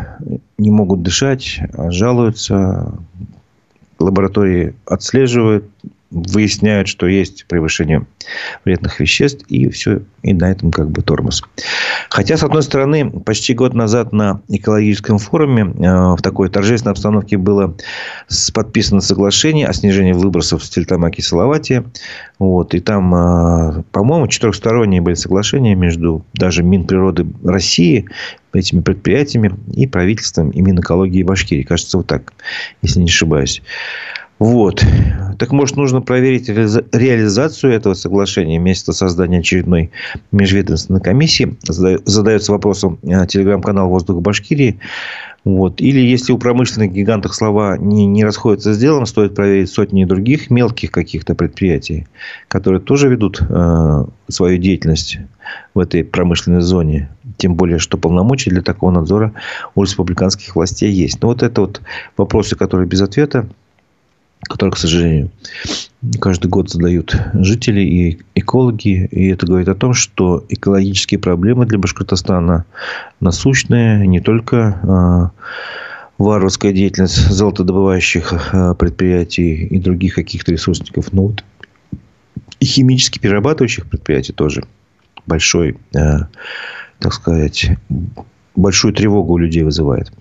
[0.57, 2.94] не могут дышать, жалуются,
[3.98, 5.64] лаборатории отслеживают,
[6.14, 8.07] выясняют, что есть превышение
[8.64, 11.42] вредных веществ, и все, и на этом как бы тормоз.
[12.09, 17.37] Хотя, с одной стороны, почти год назад на экологическом форуме э, в такой торжественной обстановке
[17.37, 17.74] было
[18.55, 21.85] подписано соглашение о снижении выбросов в Стельтамаке и.
[22.38, 28.07] Вот, и там, э, по-моему, четырехсторонние были соглашения между даже Минприроды России,
[28.53, 31.64] этими предприятиями и правительством и Минэкологии Башкирии.
[31.64, 32.33] Кажется, вот так,
[32.83, 33.62] если не ошибаюсь.
[34.38, 34.85] Вот.
[35.38, 39.90] Так может, нужно проверить реализацию этого соглашения вместо создания очередной
[40.33, 41.57] межведомственной комиссии.
[41.62, 44.81] Задается вопросом э, телеграм-канал «Воздух Башкирии».
[45.44, 45.81] Вот.
[45.81, 50.51] Или если у промышленных гигантов слова не, не расходятся с делом, стоит проверить сотни других
[50.51, 52.07] мелких каких-то предприятий,
[52.49, 55.18] которые тоже ведут э, свою деятельность
[55.75, 57.11] в этой промышленной зоне.
[57.37, 59.33] Тем более, что полномочия для такого надзора
[59.75, 61.20] у республиканских властей есть.
[61.20, 61.83] Но вот это вот
[62.16, 63.47] вопросы, которые без ответа
[64.48, 65.30] которые, к сожалению,
[66.20, 69.09] каждый год задают жители и экологи.
[69.11, 72.64] И это говорит о том, что экологические проблемы для Башкортостана
[73.20, 74.07] насущные.
[74.07, 75.30] Не только а,
[76.18, 81.44] варварская деятельность золотодобывающих а, предприятий и других каких-то ресурсников, но вот
[82.61, 84.64] и химически перерабатывающих предприятий тоже
[85.26, 86.28] большой, а,
[86.98, 87.70] так сказать,
[88.54, 90.12] большую тревогу у людей вызывает.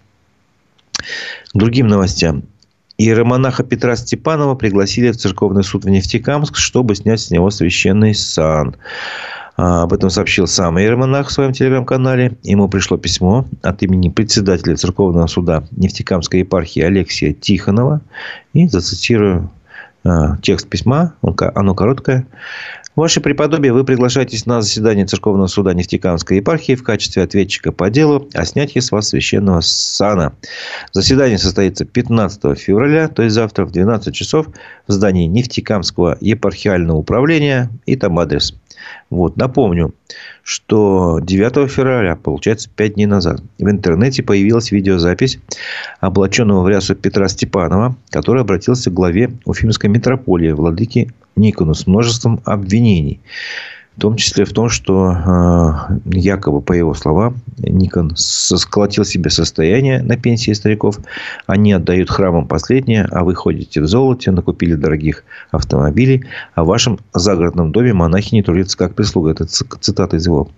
[1.53, 2.43] Другим новостям.
[3.03, 8.75] Иеромонаха Петра Степанова пригласили в церковный суд в Нефтекамск, чтобы снять с него священный сан.
[9.57, 12.37] А, об этом сообщил сам иеромонах в своем телеграм-канале.
[12.43, 18.01] Ему пришло письмо от имени председателя церковного суда Нефтекамской епархии Алексия Тихонова.
[18.53, 19.51] И зацитирую
[20.05, 21.13] а, текст письма.
[21.21, 22.25] Оно короткое.
[22.95, 28.29] Ваше преподобие, вы приглашаетесь на заседание Церковного суда Нефтекамской епархии в качестве ответчика по делу
[28.35, 30.33] о снятии с вас священного сана.
[30.91, 34.47] Заседание состоится 15 февраля, то есть завтра в 12 часов
[34.85, 37.71] в здании Нефтекамского епархиального управления.
[37.87, 38.53] И там адрес.
[39.09, 39.93] Вот, напомню,
[40.43, 45.39] что 9 февраля, получается 5 дней назад, в интернете появилась видеозапись
[46.01, 52.41] облаченного в рясу Петра Степанова, который обратился к главе Уфимской митрополии, владыки Никону, с множеством
[52.43, 53.21] обвинений.
[53.97, 60.01] В том числе в том, что э, якобы, по его словам, Никон сколотил себе состояние
[60.01, 60.99] на пенсии стариков.
[61.45, 66.25] Они отдают храмам последнее, а вы ходите в золоте, накупили дорогих автомобилей,
[66.55, 69.31] а в вашем загородном доме монахи не трудятся как прислуга.
[69.31, 70.49] Это цитата из его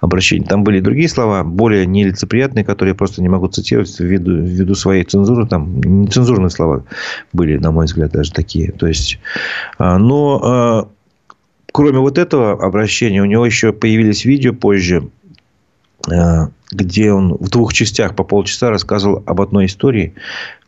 [0.00, 0.46] обращения.
[0.46, 5.02] Там были другие слова, более нелицеприятные, которые я просто не могу цитировать ввиду, ввиду своей
[5.02, 5.46] цензуры.
[5.48, 6.84] Там нецензурные слова
[7.32, 8.70] были, на мой взгляд, даже такие.
[8.70, 9.18] То есть,
[9.78, 10.88] а, но а,
[11.74, 15.08] кроме вот этого обращения, у него еще появились видео позже,
[16.08, 20.14] э, где он в двух частях по полчаса рассказывал об одной истории.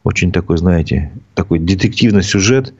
[0.07, 2.73] Очень такой, знаете, такой детективный сюжет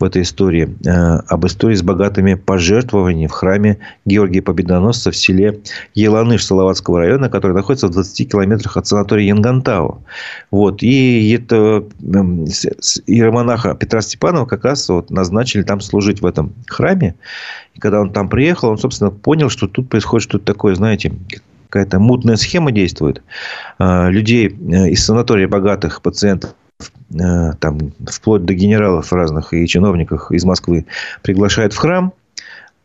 [0.00, 0.76] в этой истории.
[0.84, 5.60] Э, об истории с богатыми пожертвованиями в храме Георгия Победоносца в селе
[5.94, 10.02] Еланыш Салаватского района, который находится в 20 километрах от санатория Янгантау.
[10.50, 10.82] Вот.
[10.82, 12.46] И это эм,
[13.06, 17.14] иеромонаха Петра Степанова как раз вот назначили там служить в этом храме.
[17.74, 21.12] И когда он там приехал, он, собственно, понял, что тут происходит что-то такое, знаете,
[21.68, 23.22] какая-то мутная схема действует.
[23.78, 26.56] Э, людей э, из санатория богатых пациентов
[27.60, 30.86] там, вплоть до генералов разных и чиновников из Москвы
[31.22, 32.12] приглашают в храм.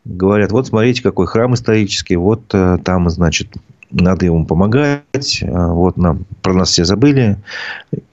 [0.05, 2.15] Говорят, вот смотрите, какой храм исторический.
[2.15, 3.47] Вот э, там, значит,
[3.91, 7.37] надо ему помогать, а, вот нам про нас все забыли.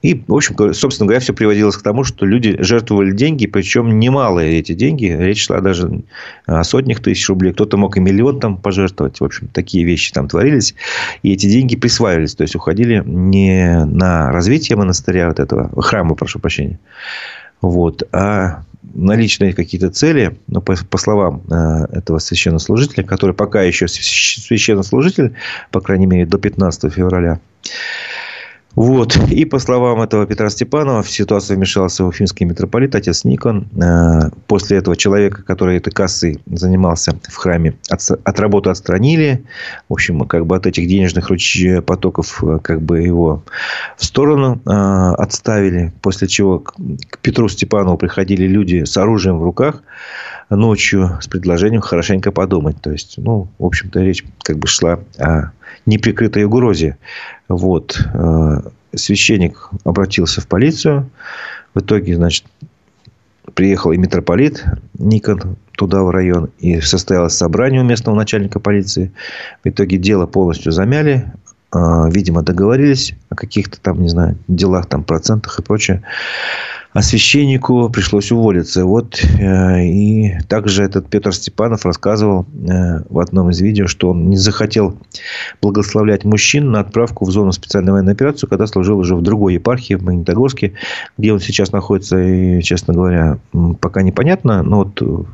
[0.01, 4.59] И, в общем, собственно говоря, все приводилось к тому, что люди жертвовали деньги, причем немалые
[4.59, 5.05] эти деньги.
[5.05, 6.01] Речь шла даже
[6.45, 7.53] о сотнях тысяч рублей.
[7.53, 9.19] Кто-то мог и миллион там пожертвовать.
[9.19, 10.75] В общем, такие вещи там творились.
[11.23, 12.35] И эти деньги присваивались.
[12.35, 16.79] То есть, уходили не на развитие монастыря вот этого, храма, прошу прощения,
[17.61, 18.63] вот, а
[18.93, 25.33] на личные какие-то цели, но по, по словам э, этого священнослужителя, который пока еще священнослужитель,
[25.71, 27.39] по крайней мере, до 15 февраля,
[28.77, 29.17] вот.
[29.31, 33.67] И по словам этого Петра Степанова, в ситуацию вмешался уфимский митрополит, отец Никон.
[33.75, 39.43] Э, после этого человека, который этой кассой занимался в храме, от, от работы отстранили.
[39.89, 41.65] В общем, как бы от этих денежных руч...
[41.87, 43.41] потоков э, как бы его
[43.97, 45.91] в сторону э, отставили.
[46.03, 46.75] После чего к
[47.23, 49.81] Петру Степанову приходили люди с оружием в руках
[50.49, 52.81] ночью с предложением хорошенько подумать.
[52.81, 55.51] То есть, ну, в общем-то, речь как бы шла о
[55.85, 56.97] неприкрытой угрозе.
[57.49, 57.99] Вот.
[58.13, 58.61] Э,
[58.95, 61.09] священник обратился в полицию.
[61.73, 62.45] В итоге, значит,
[63.53, 64.63] приехал и митрополит
[64.97, 69.11] Никон туда, в район, и состоялось собрание у местного начальника полиции.
[69.63, 71.31] В итоге дело полностью замяли.
[71.73, 76.03] Э, видимо, договорились каких-то там, не знаю, делах, там, процентах и прочее
[76.97, 78.83] а священнику пришлось уволиться.
[78.83, 84.29] Вот э, и также этот Петр Степанов рассказывал э, в одном из видео, что он
[84.31, 84.97] не захотел
[85.61, 89.93] благословлять мужчин на отправку в зону специальной военной операции, когда служил уже в другой епархии,
[89.93, 90.73] в Магнитогорске,
[91.19, 93.37] где он сейчас находится, и, честно говоря,
[93.79, 94.63] пока непонятно.
[94.63, 95.27] Но вот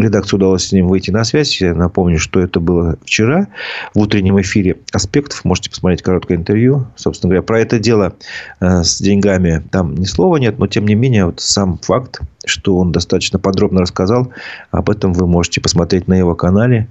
[0.00, 1.60] редакции удалось с ним выйти на связь.
[1.60, 3.48] Я напомню, что это было вчера
[3.94, 5.44] в утреннем эфире «Аспектов».
[5.44, 6.86] Можете посмотреть короткое интервью.
[6.96, 8.14] Собственно говоря, про это дело
[8.60, 10.58] э, с деньгами там ни слова нет.
[10.58, 14.32] Но, тем не менее, вот сам факт, что он достаточно подробно рассказал,
[14.70, 16.88] об этом вы можете посмотреть на его канале.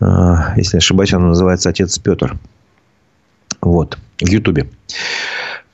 [0.00, 2.36] Э, если не ошибаюсь, он называется «Отец Петр».
[3.60, 4.68] Вот, в Ютубе.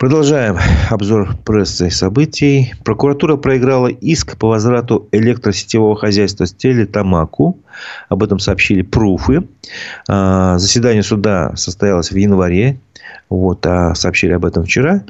[0.04, 0.58] Продолжаем
[0.90, 2.74] обзор прессы событий.
[2.84, 7.56] Прокуратура проиграла иск по возврату электросетевого хозяйства с Телетамаку.
[8.10, 9.48] Об этом сообщили пруфы.
[10.06, 12.78] А, заседание суда состоялось в январе.
[13.30, 15.04] Вот, а сообщили об этом вчера.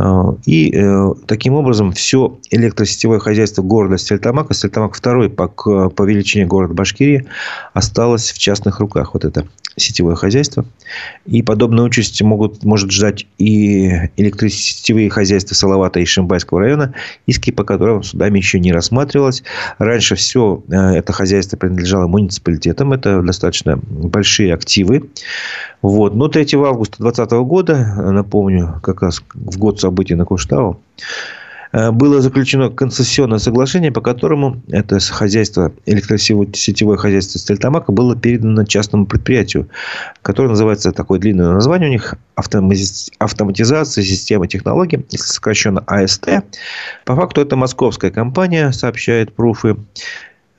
[0.00, 6.46] А, и э, таким образом все электросетевое хозяйство города Стельтамака, Стельтамак второй по, по величине
[6.46, 7.26] города Башкирии,
[7.74, 9.12] осталось в частных руках.
[9.12, 10.64] Вот это сетевое хозяйство.
[11.26, 16.94] И подобную участь могут, может ждать и электросетевые хозяйства Салавата и Шимбайского района,
[17.26, 19.42] иски по которым судами еще не рассматривалось.
[19.78, 22.92] Раньше все э, это хозяйство принадлежало муниципалитетам.
[22.92, 25.10] Это достаточно большие активы.
[25.82, 26.14] Вот.
[26.14, 27.76] Но 3 августа 2020 года,
[28.12, 30.80] напомню, как раз в год событий на Куштау,
[31.72, 39.06] Э, было заключено концессионное соглашение, по которому это хозяйство, электросетевое хозяйство Стельтамака было передано частному
[39.06, 39.68] предприятию,
[40.22, 46.28] которое называется, такое длинное название у них, автоматизация системы технологий, если сокращенно АСТ.
[47.04, 49.76] По факту это московская компания, сообщает Пруфы.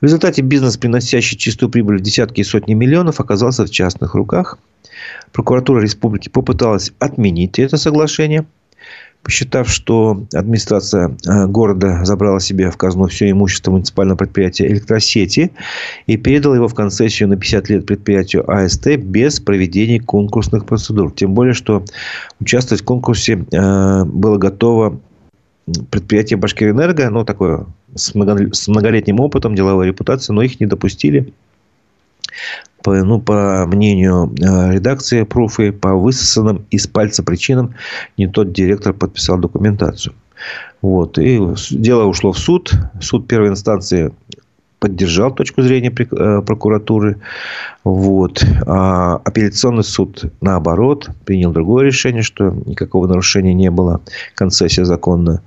[0.00, 4.58] В результате бизнес, приносящий чистую прибыль в десятки и сотни миллионов, оказался в частных руках.
[5.32, 8.46] Прокуратура республики попыталась отменить это соглашение–
[9.22, 15.52] посчитав, что администрация э, города забрала себе в казну все имущество муниципального предприятия электросети
[16.06, 21.12] и передала его в концессию на 50 лет предприятию АСТ без проведения конкурсных процедур.
[21.12, 21.84] Тем более, что
[22.40, 25.00] участвовать в конкурсе э, было готово
[25.90, 31.32] предприятие Башкирэнерго, ну, такое с многолетним опытом, деловой репутацией, но их не допустили
[32.82, 37.74] по, ну, по мнению э, редакции Пруфы, по высосанным из пальца причинам
[38.16, 40.14] не тот директор подписал документацию.
[40.80, 41.18] Вот.
[41.18, 41.40] И
[41.70, 42.72] дело ушло в суд.
[43.00, 44.12] Суд первой инстанции
[44.82, 47.18] поддержал точку зрения э, прокуратуры.
[47.84, 48.44] Вот.
[48.66, 54.00] А апелляционный суд, наоборот, принял другое решение, что никакого нарушения не было,
[54.34, 55.40] концессия законная.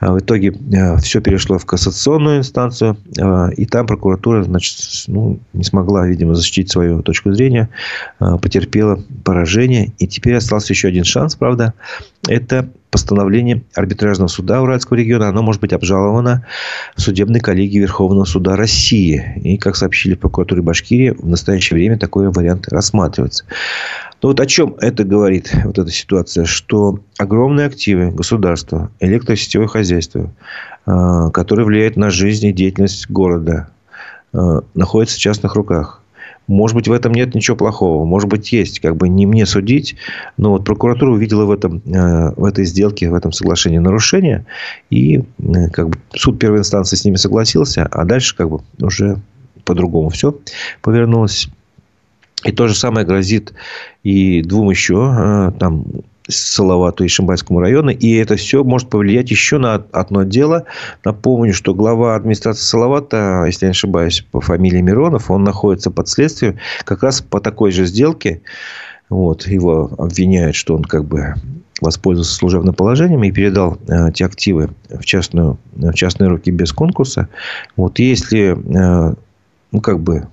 [0.00, 5.38] А в итоге э, все перешло в кассационную инстанцию, э, и там прокуратура значит, ну,
[5.54, 7.70] не смогла, видимо, защитить свою точку зрения,
[8.18, 11.72] потерпела поражение, и теперь остался еще один шанс, правда,
[12.28, 16.46] это постановление арбитражного суда Уральского региона, оно может быть обжаловано
[16.94, 19.32] в судебной коллегии Верховного суда России.
[19.42, 23.46] И, как сообщили в прокуратуре Башкирии, в настоящее время такой вариант рассматривается.
[24.22, 30.32] Но вот о чем это говорит, вот эта ситуация, что огромные активы государства, электросетевое хозяйство,
[30.86, 33.70] э, которое влияет на жизнь и деятельность города,
[34.32, 36.00] э, находятся в частных руках.
[36.46, 38.04] Может быть, в этом нет ничего плохого.
[38.04, 38.80] Может быть, есть.
[38.80, 39.96] Как бы не мне судить.
[40.36, 44.44] Но вот прокуратура увидела в, этом, э, в этой сделке, в этом соглашении нарушение.
[44.90, 47.86] И э, как бы, суд первой инстанции с ними согласился.
[47.90, 49.20] А дальше как бы уже
[49.64, 50.38] по-другому все
[50.82, 51.48] повернулось.
[52.44, 53.54] И то же самое грозит
[54.02, 55.86] и двум еще, там,
[56.28, 57.90] Салавату и Шимбайскому району.
[57.90, 60.64] И это все может повлиять еще на одно дело.
[61.04, 66.08] Напомню, что глава администрации Салавата, если я не ошибаюсь, по фамилии Миронов, он находится под
[66.08, 68.40] следствием как раз по такой же сделке.
[69.10, 71.34] Вот, его обвиняют, что он как бы
[71.80, 77.28] воспользовался служебным положением и передал э, эти активы в, частную, в частные руки без конкурса.
[77.76, 79.14] Вот если э,
[79.72, 80.28] ну, как бы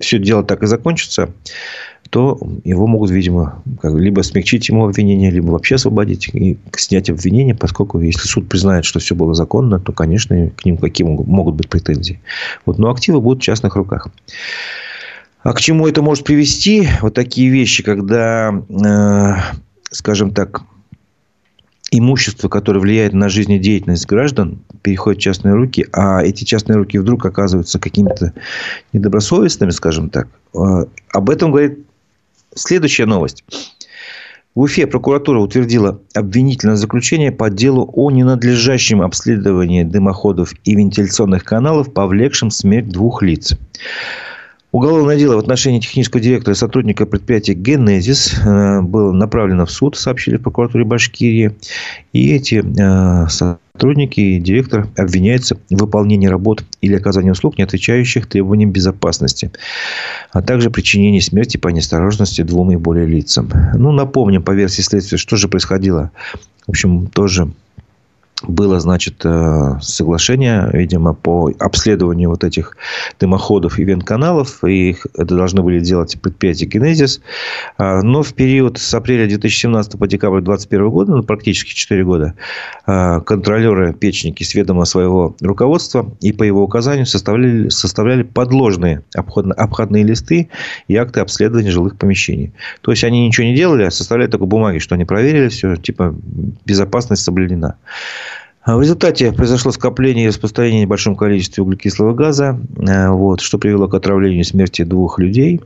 [0.00, 1.30] все дело так и закончится,
[2.14, 7.98] то его могут, видимо, либо смягчить ему обвинение, либо вообще освободить и снять обвинение, поскольку
[7.98, 12.20] если суд признает, что все было законно, то, конечно, к ним какие могут быть претензии.
[12.66, 14.06] Вот, но активы будут в частных руках.
[15.42, 16.88] А к чему это может привести?
[17.02, 19.56] Вот такие вещи, когда, э,
[19.90, 20.62] скажем так,
[21.90, 27.26] имущество, которое влияет на жизнедеятельность граждан, переходит в частные руки, а эти частные руки вдруг
[27.26, 28.34] оказываются какими-то
[28.92, 30.28] недобросовестными, скажем так.
[30.54, 31.83] Э, об этом говорит
[32.54, 33.44] Следующая новость.
[34.54, 41.92] В Уфе прокуратура утвердила обвинительное заключение по делу о ненадлежащем обследовании дымоходов и вентиляционных каналов,
[41.92, 43.58] повлекшем смерть двух лиц.
[44.74, 49.94] Уголовное дело в отношении технического директора и сотрудника предприятия «Генезис» э, было направлено в суд,
[49.94, 51.54] сообщили в прокуратуре Башкирии.
[52.12, 58.26] И эти э, сотрудники и директор обвиняются в выполнении работ или оказании услуг, не отвечающих
[58.26, 59.52] требованиям безопасности,
[60.32, 63.52] а также причинении смерти по неосторожности двум и более лицам.
[63.74, 66.10] Ну, напомним по версии следствия, что же происходило.
[66.66, 67.48] В общем, тоже
[68.42, 72.76] было, значит, э, соглашение, видимо, по обследованию вот этих
[73.20, 74.64] дымоходов и вентканалов.
[74.64, 77.20] И их это должны были делать предприятие «Генезис».
[77.78, 82.34] А, но в период с апреля 2017 по декабрь 2021 года, ну, практически 4 года,
[82.86, 89.54] а, контролеры печники с ведома своего руководства и по его указанию составляли, составляли подложные обходные,
[89.54, 90.48] обходные листы
[90.88, 92.52] и акты обследования жилых помещений.
[92.80, 96.14] То есть, они ничего не делали, а составляли только бумаги, что они проверили все, типа,
[96.64, 97.76] безопасность соблюдена.
[98.64, 103.58] А в результате произошло скопление и распространение в большом количестве углекислого газа, э, вот, что
[103.58, 105.60] привело к отравлению и смерти двух людей.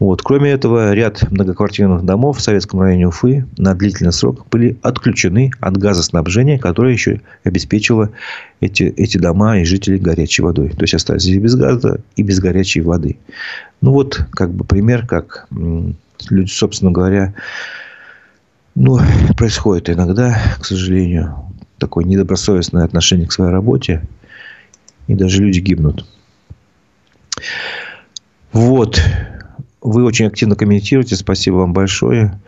[0.00, 0.22] Вот.
[0.22, 5.76] Кроме этого, ряд многоквартирных домов в Советском районе Уфы на длительный срок были отключены от
[5.76, 8.10] газоснабжения, которое еще обеспечивало
[8.60, 10.70] эти, эти дома и жителей горячей водой.
[10.70, 13.18] То есть, остались без газа, и без горячей воды.
[13.82, 15.46] Ну, вот, как бы пример, как
[16.30, 17.34] люди, собственно говоря,
[18.74, 18.98] ну,
[19.36, 21.47] происходит иногда, к сожалению
[21.78, 24.02] такое недобросовестное отношение к своей работе.
[25.06, 26.04] И даже люди гибнут.
[28.52, 29.00] Вот.
[29.80, 31.16] Вы очень активно комментируете.
[31.16, 32.38] Спасибо вам большое.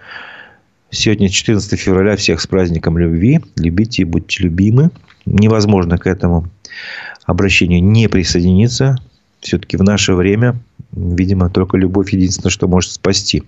[0.90, 2.16] Сегодня 14 февраля.
[2.16, 3.40] Всех с праздником любви.
[3.56, 4.90] Любите и будьте любимы.
[5.24, 6.48] Невозможно к этому
[7.24, 8.96] обращению не присоединиться.
[9.40, 10.60] Все-таки в наше время,
[10.92, 13.42] видимо, только любовь единственное, что может спасти.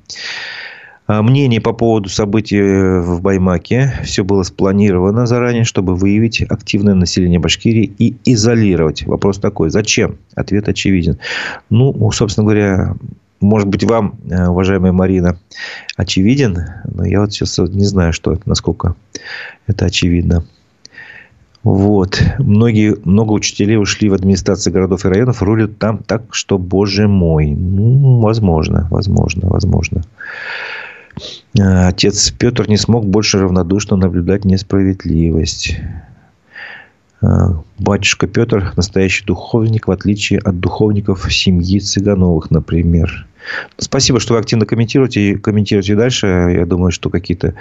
[1.06, 3.92] А, мнение по поводу событий в Баймаке.
[4.04, 9.04] Все было спланировано заранее, чтобы выявить активное население Башкирии и изолировать.
[9.06, 9.70] Вопрос такой.
[9.70, 10.16] Зачем?
[10.34, 11.18] Ответ очевиден.
[11.70, 12.94] Ну, собственно говоря,
[13.40, 15.38] может быть, вам, э, уважаемая Марина,
[15.96, 16.58] очевиден.
[16.84, 18.94] Но я вот сейчас не знаю, что, насколько
[19.66, 20.44] это очевидно.
[21.64, 22.20] Вот.
[22.38, 27.50] Многие, много учителей ушли в администрации городов и районов, рулят там так, что, боже мой.
[27.50, 30.02] Ну, возможно, возможно, возможно.
[31.58, 35.76] Э, отец Петр не смог больше равнодушно наблюдать несправедливость.
[37.22, 37.26] Э,
[37.78, 43.26] батюшка Петр– настоящий духовник, в отличие от духовников семьи Цыгановых, например.
[43.76, 45.36] Спасибо, что вы активно комментируете.
[45.36, 46.26] Комментируйте дальше.
[46.26, 47.54] Я думаю, что какие-то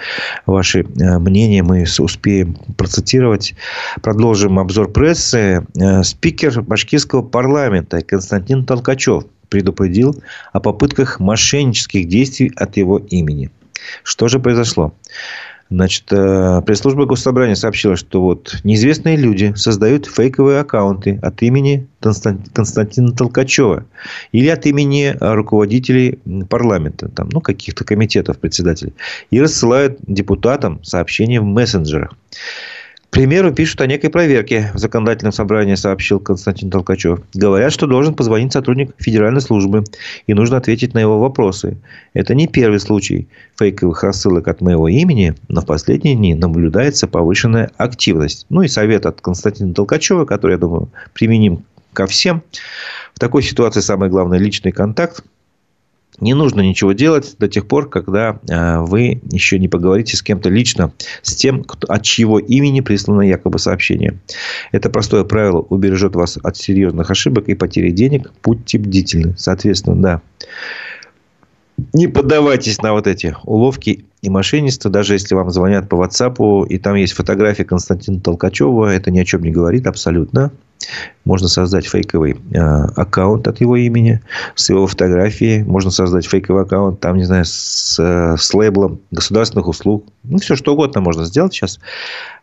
[0.46, 3.56] ваши э, мнения мы успеем процитировать.
[4.02, 5.66] Продолжим обзор прессы.
[6.04, 10.22] Спикер башкирского парламента Константин Толкачев предупредил
[10.54, 13.52] о попытках мошеннических действий от его имени.
[14.04, 14.94] Что же произошло?
[15.72, 23.14] Значит, э, пресс-служба Госсобрания сообщила, что вот неизвестные люди создают фейковые аккаунты от имени Константина
[23.14, 23.86] Толкачева
[24.34, 26.20] или от имени руководителей
[26.50, 28.94] парламента, там, ну, каких-то комитетов председателей,
[29.30, 32.12] и рассылают депутатам сообщения в мессенджерах
[33.12, 37.20] примеру, пишут о некой проверке в законодательном собрании, сообщил Константин Толкачев.
[37.34, 39.84] Говорят, что должен позвонить сотрудник федеральной службы,
[40.28, 41.78] и нужно ответить на его вопросы.
[42.14, 43.28] Это не первый случай
[43.60, 48.46] фейковых рассылок от моего имени, но в последние дни наблюдается повышенная активность.
[48.50, 52.42] Ну и совет от Константина Толкачева, который, я думаю, применим ко всем.
[53.14, 55.24] В такой ситуации самое главное– личный контакт
[56.20, 60.50] не нужно ничего делать до тех пор, когда э, вы еще не поговорите с кем-то
[60.50, 60.92] лично,
[61.22, 64.20] с тем, от чьего имени прислано якобы сообщение.
[64.72, 68.32] Это простое правило убережет вас от серьезных ошибок и потери денег.
[68.44, 69.36] Будьте бдительны.
[69.38, 70.22] Соответственно, да.
[71.94, 76.78] Не поддавайтесь на вот эти уловки и мошенничество, даже если вам звонят по WhatsApp, и
[76.78, 80.52] там есть фотография Константина Толкачева, это ни о чем не говорит абсолютно.
[81.26, 84.22] Можно создать фейковый э, аккаунт от его имени
[84.56, 85.64] с его фотографией.
[85.64, 90.06] Можно создать фейковый аккаунт, там, не знаю, с, э, с лейблом государственных услуг.
[90.24, 91.80] Ну, все что угодно можно сделать сейчас.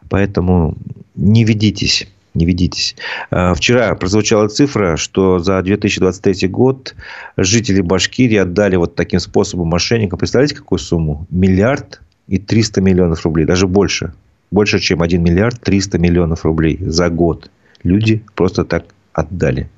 [0.09, 0.77] Поэтому
[1.15, 2.09] не ведитесь.
[2.35, 2.95] Не ведитесь.
[3.31, 6.95] Э, вчера прозвучала цифра, что за 2023 год
[7.37, 10.19] жители Башкирии отдали вот таким способом мошенникам.
[10.19, 11.27] Представляете, какую сумму?
[11.31, 13.47] Миллиард и 300 миллионов рублей.
[13.47, 14.13] Даже больше.
[14.51, 17.51] Больше, чем 1 миллиард 300 миллионов рублей за год
[17.83, 19.69] люди просто так отдали.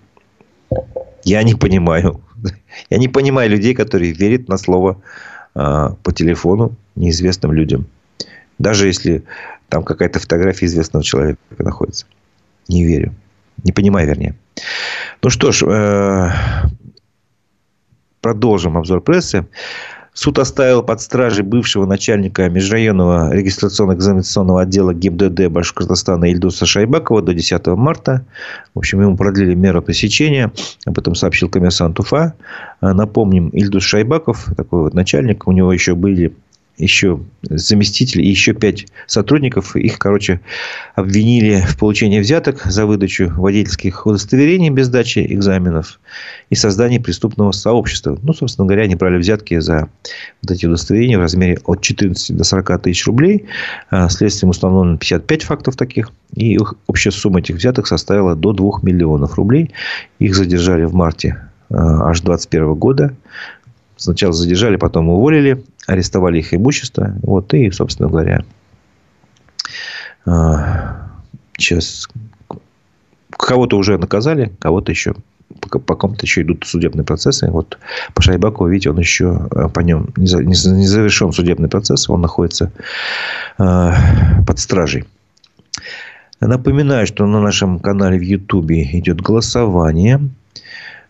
[1.24, 2.20] Я не понимаю.
[2.90, 5.02] Я не понимаю людей, которые верят на слово
[5.54, 7.86] э, по телефону неизвестным людям.
[8.58, 9.22] Даже если
[9.68, 12.06] там какая-то фотография известного человека находится.
[12.68, 13.14] Не верю.
[13.64, 14.34] Не понимаю, вернее.
[15.22, 16.30] Ну что ж, э,
[18.20, 19.46] продолжим обзор прессы.
[20.22, 27.66] Суд оставил под стражей бывшего начальника межрайонного регистрационно-экзаменационного отдела ГИБДД Башкортостана Ильдуса Шайбакова до 10
[27.68, 28.26] марта.
[28.74, 30.52] В общем, ему продлили меру пресечения.
[30.84, 32.34] Об этом сообщил коммерсант Уфа.
[32.82, 36.34] Напомним, Ильдус Шайбаков, такой вот начальник, у него еще были
[36.80, 39.76] еще заместитель и еще пять сотрудников.
[39.76, 40.40] Их, короче,
[40.94, 46.00] обвинили в получении взяток за выдачу водительских удостоверений без дачи экзаменов
[46.48, 48.18] и создании преступного сообщества.
[48.22, 49.88] Ну, собственно говоря, они брали взятки за
[50.42, 53.46] вот эти удостоверения в размере от 14 до 40 тысяч рублей.
[53.90, 56.10] А, следствием установлено 55 фактов таких.
[56.34, 59.72] И общая сумма этих взяток составила до 2 миллионов рублей.
[60.18, 63.14] Их задержали в марте а, аж 2021 года.
[64.00, 67.14] Сначала задержали, потом уволили, арестовали их имущество.
[67.22, 68.44] Вот, и, собственно говоря,
[71.58, 72.08] сейчас
[73.30, 75.14] кого-то уже наказали, кого-то еще
[75.60, 77.50] по, по кому-то еще идут судебные процессы.
[77.50, 77.78] Вот
[78.14, 82.20] по Шайбаку, видите, он еще э, по нем не, за, не завершен судебный процесс, он
[82.20, 82.70] находится
[83.58, 83.90] э,
[84.46, 85.04] под стражей.
[86.40, 90.20] Напоминаю, что на нашем канале в Ютубе идет голосование.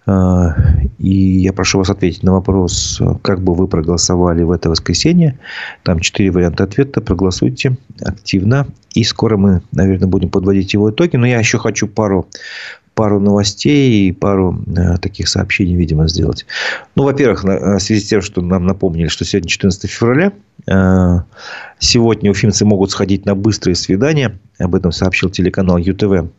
[0.06, 0.56] А,
[0.98, 5.38] и я прошу вас ответить на вопрос, как бы вы проголосовали в это воскресенье.
[5.82, 7.00] Там четыре варианта ответа.
[7.00, 8.66] Проголосуйте активно.
[8.94, 11.16] И скоро мы, наверное, будем подводить его итоги.
[11.16, 12.26] Но я еще хочу пару
[12.94, 16.44] пару новостей и пару э, таких сообщений, видимо, сделать.
[16.96, 20.32] Ну, во-первых, в связи с тем, что нам напомнили, что сегодня 14 февраля, э,
[21.78, 26.30] сегодня уфимцы могут сходить на быстрые свидания об этом сообщил телеканал ЮТВ.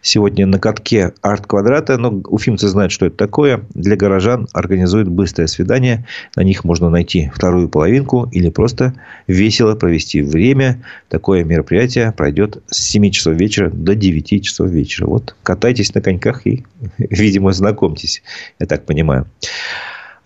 [0.00, 1.98] Сегодня на катке арт-квадрата.
[1.98, 3.64] Но уфимцы знают, что это такое.
[3.74, 6.06] Для горожан организуют быстрое свидание.
[6.34, 8.94] На них можно найти вторую половинку или просто
[9.26, 10.82] весело провести время.
[11.08, 15.06] Такое мероприятие пройдет с 7 часов вечера до 9 часов вечера.
[15.06, 16.64] Вот катайтесь на коньках и,
[16.98, 18.22] видимо, знакомьтесь.
[18.58, 19.26] Я так понимаю.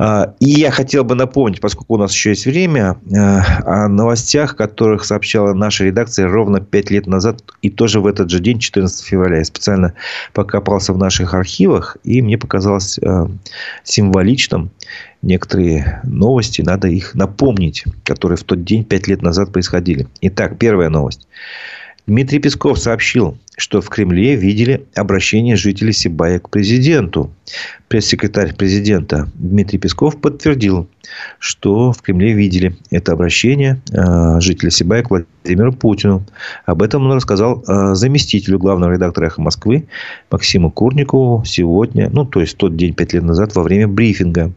[0.03, 3.17] А, и я хотел бы напомнить, поскольку у нас еще есть время, э,
[3.67, 7.43] о новостях, которых сообщала наша редакция ровно 5 лет назад.
[7.61, 9.37] И тоже в этот же день, 14 февраля.
[9.37, 9.93] Я специально
[10.33, 11.99] покопался в наших архивах.
[12.03, 13.27] И мне показалось э,
[13.85, 14.71] символичным
[15.21, 16.63] некоторые новости.
[16.63, 20.09] Надо их напомнить, которые в тот день, 5 лет назад происходили.
[20.23, 21.29] Итак, первая новость.
[22.11, 27.31] Дмитрий Песков сообщил, что в Кремле видели обращение жителей Сибая к президенту.
[27.87, 30.89] Пресс-секретарь президента Дмитрий Песков подтвердил,
[31.39, 36.27] что в Кремле видели это обращение э, жителей Сибая к Владимиру Путину.
[36.67, 39.87] Об этом он рассказал э, заместителю главного редактора «Эхо Москвы»
[40.33, 44.53] Максиму Курникову сегодня, ну, то есть тот день, пять лет назад, во время брифинга.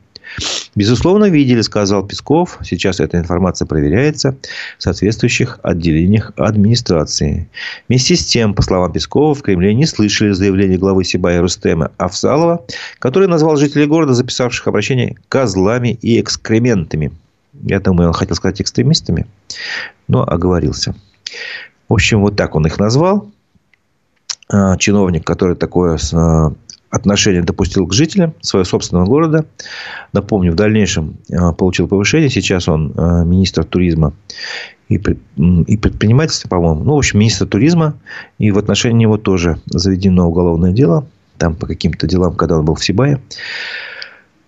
[0.76, 2.58] Безусловно, видели, сказал Песков.
[2.64, 4.36] Сейчас эта информация проверяется
[4.78, 7.48] в соответствующих отделениях администрации.
[7.88, 12.66] Вместе с тем, по словам Пескова, в Кремле не слышали заявления главы Сибая Рустема Афсалова,
[13.00, 17.12] который назвал жителей города, записавших обращение, козлами и экскрементами.
[17.62, 19.28] Я думаю, он хотел сказать экстремистами,
[20.08, 20.96] но оговорился.
[21.88, 23.30] В общем, вот так он их назвал.
[24.50, 26.52] А, чиновник, который такое а,
[26.94, 29.46] отношение допустил к жителям своего собственного города.
[30.14, 32.30] Напомню, в дальнейшем э, получил повышение.
[32.30, 34.14] Сейчас он э, министр туризма
[34.90, 36.84] и, предпринимательства, по-моему.
[36.84, 37.96] Ну, в общем, министр туризма.
[38.38, 41.08] И в отношении него тоже заведено уголовное дело.
[41.40, 43.20] Там по каким-то делам, когда он был в Сибае.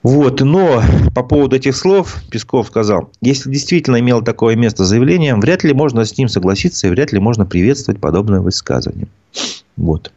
[0.04, 0.84] Вот, но
[1.16, 6.06] по поводу этих слов Песков сказал, если действительно имело такое место заявление, вряд ли можно
[6.06, 9.08] с ним согласиться и вряд ли можно приветствовать подобное высказывание.
[9.78, 10.12] Вот.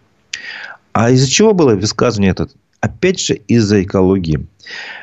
[0.99, 2.49] А из-за чего было высказывание это?
[2.80, 4.49] Опять же, из-за экологии.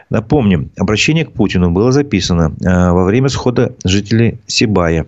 [0.10, 5.08] Напомним, обращение к Путину было записано во время схода жителей Сибая.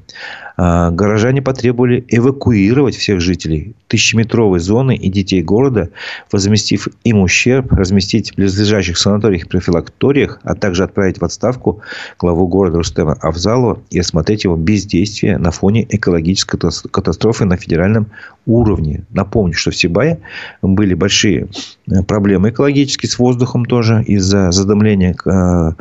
[0.59, 5.89] А, горожане потребовали эвакуировать всех жителей тысячеметровой зоны и детей города,
[6.31, 11.81] возместив им ущерб, разместить в близлежащих санаториях и профилакториях, а также отправить в отставку
[12.17, 18.07] главу города Рустема Авзалова и осмотреть его бездействие на фоне экологической катастрофы на федеральном
[18.47, 19.03] уровне.
[19.11, 20.19] Напомню, что в Сибае
[20.61, 21.47] были большие
[21.91, 25.71] э, проблемы экологические с воздухом тоже из-за задымления э,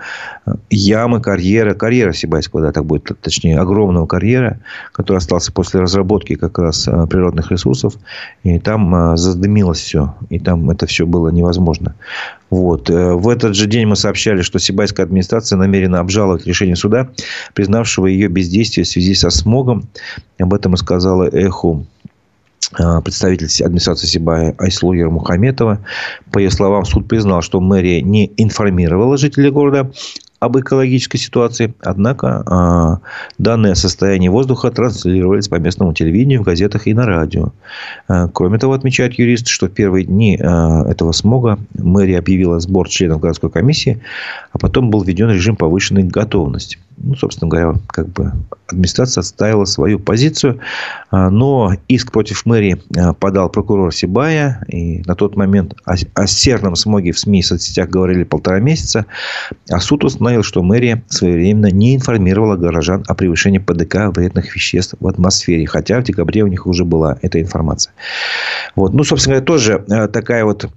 [0.70, 4.58] ямы, карьера, карьера Сибайского, да, так будет, точнее, огромного карьера,
[4.92, 7.94] который остался после разработки как раз э, природных ресурсов.
[8.42, 10.14] И там задымилось все.
[10.28, 11.94] И там это все было невозможно.
[12.50, 12.88] Вот.
[12.90, 17.08] В этот же день мы сообщали, что Сибайская администрация намерена обжаловать решение суда,
[17.54, 19.88] признавшего ее бездействие в связи со смогом.
[20.38, 21.95] Об этом и сказала Эхо Э,
[23.04, 25.80] представитель администрации Сибая Айслу Ермухаметова.
[26.32, 29.90] По ее словам, суд признал, что мэрия не информировала жителей города
[30.38, 31.74] об экологической ситуации.
[31.80, 33.06] Однако э,
[33.38, 37.52] данные о состоянии воздуха транслировались по местному телевидению, в газетах и на радио.
[38.08, 40.42] Э, кроме того, отмечает юрист, что в первые дни э,
[40.90, 44.00] этого смога мэрия объявила сбор членов городской комиссии,
[44.52, 48.32] а потом был введен режим повышенной готовности ну, собственно говоря, как бы
[48.68, 50.60] администрация отставила свою позицию.
[51.10, 54.64] А, но иск против мэрии а, подал прокурор Сибая.
[54.68, 59.06] И на тот момент о, о серном смоге в СМИ и соцсетях говорили полтора месяца.
[59.70, 65.06] А суд установил, что мэрия своевременно не информировала горожан о превышении ПДК вредных веществ в
[65.06, 65.66] атмосфере.
[65.66, 67.92] Хотя в декабре у них уже была эта информация.
[68.74, 68.94] Вот.
[68.94, 70.68] Ну, собственно говоря, тоже а, такая вот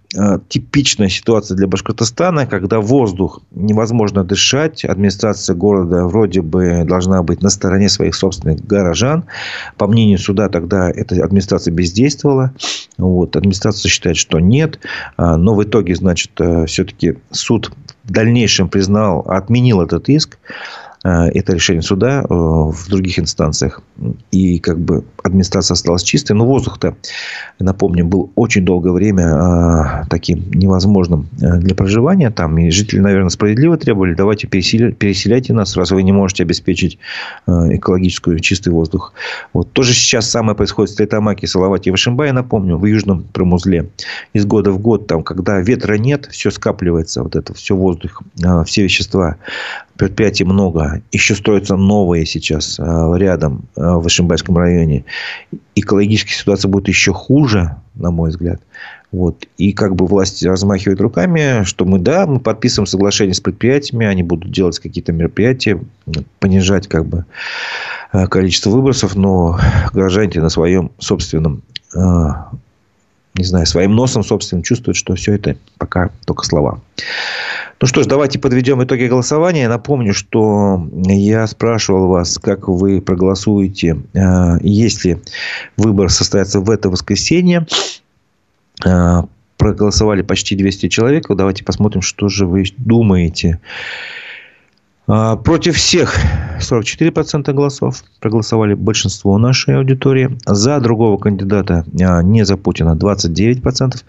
[0.49, 4.83] типичная ситуация для Башкортостана, когда воздух невозможно дышать.
[4.83, 9.25] Администрация города вроде бы должна быть на стороне своих собственных горожан.
[9.77, 12.53] По мнению суда, тогда эта администрация бездействовала.
[12.97, 13.35] Вот.
[13.35, 14.79] Администрация считает, что нет.
[15.17, 17.71] А, но в итоге, значит, э, все-таки суд
[18.03, 20.37] в дальнейшем признал, отменил этот иск.
[21.03, 23.81] Э, это решение суда э, в других инстанциях.
[24.31, 26.33] И как бы администрация осталась чистой.
[26.33, 26.95] Но воздух-то,
[27.59, 32.31] напомню, был очень долгое время э, таким невозможным для проживания.
[32.31, 36.99] Там и жители, наверное, справедливо требовали, давайте переселяйте нас, раз вы не можете обеспечить
[37.47, 39.13] экологическую чистый воздух.
[39.53, 39.71] Вот.
[39.71, 43.89] Тоже сейчас самое происходит в Тайтамаке, Салавате и Вашимбае, напомню, в Южном Промузле.
[44.33, 48.21] Из года в год, там, когда ветра нет, все скапливается, вот это, все воздух,
[48.65, 49.37] все вещества
[49.99, 51.01] предприятий много.
[51.11, 55.03] Еще строятся новые сейчас а, рядом а, в Ишимбайском районе.
[55.75, 58.61] Экологическая ситуация будет еще хуже, на мой взгляд.
[59.11, 59.45] Вот.
[59.57, 64.23] И как бы власти размахивают руками, что мы, да, мы подписываем соглашение с предприятиями, они
[64.23, 65.81] будут делать какие-то мероприятия,
[66.39, 67.25] понижать как бы
[68.13, 69.59] а, количество выбросов, но
[69.91, 71.61] горожане на своем собственном
[73.39, 76.81] не знаю, своим носом собственным чувствуют, что все это пока только слова.
[77.81, 79.69] Ну что ж, давайте подведем итоги голосования.
[79.69, 85.21] Напомню, что я спрашивал вас, как вы проголосуете, э, если
[85.77, 87.65] выбор состоится в это воскресенье.
[88.85, 89.23] Э,
[89.55, 91.25] проголосовали почти 200 человек.
[91.29, 93.59] Давайте посмотрим, что же вы думаете.
[95.09, 96.15] Э, против всех
[96.59, 100.37] 44% голосов проголосовали большинство нашей аудитории.
[100.45, 101.83] За другого кандидата,
[102.23, 104.03] не за Путина, 29%.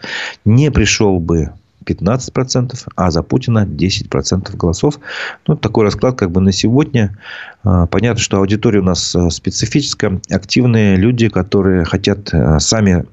[0.45, 1.53] Не пришел бы
[1.85, 5.01] 15%, а за Путина 10% голосов.
[5.47, 7.17] Ну, такой расклад как бы на сегодня.
[7.63, 10.21] А, понятно, что аудитория у нас э, специфическая.
[10.31, 13.05] Активные люди, которые хотят э, сами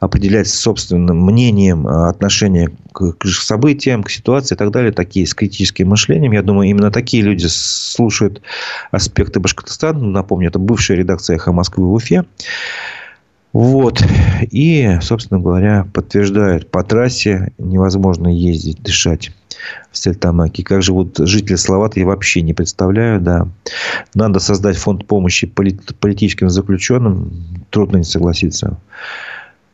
[0.00, 4.92] определять собственным мнением э, отношение к событиям, к ситуации и так далее.
[4.92, 6.32] Такие с критическим мышлением.
[6.32, 8.42] Я думаю, именно такие люди слушают
[8.90, 9.98] аспекты Башкортостана.
[9.98, 12.24] Напомню, это бывшая редакция «Эхо Москвы» в Уфе.
[13.52, 14.02] Вот.
[14.50, 19.32] И, собственно говоря, подтверждают, по трассе невозможно ездить, дышать
[19.90, 20.62] в Стельтамаке.
[20.62, 23.20] Как живут жители Словат, вообще не представляю.
[23.20, 23.48] Да.
[24.14, 27.32] Надо создать фонд помощи политическим заключенным.
[27.70, 28.78] Трудно не согласиться.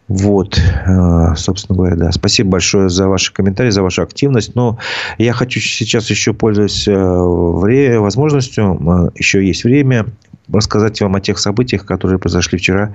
[0.08, 2.12] Вот, э, собственно говоря, да.
[2.12, 4.54] Спасибо большое за ваши комментарии, за вашу активность.
[4.54, 4.78] Но
[5.16, 10.06] я хочу сейчас еще, пользуясь э, возможностью, э, еще есть время,
[10.52, 12.94] рассказать вам о тех событиях, которые произошли вчера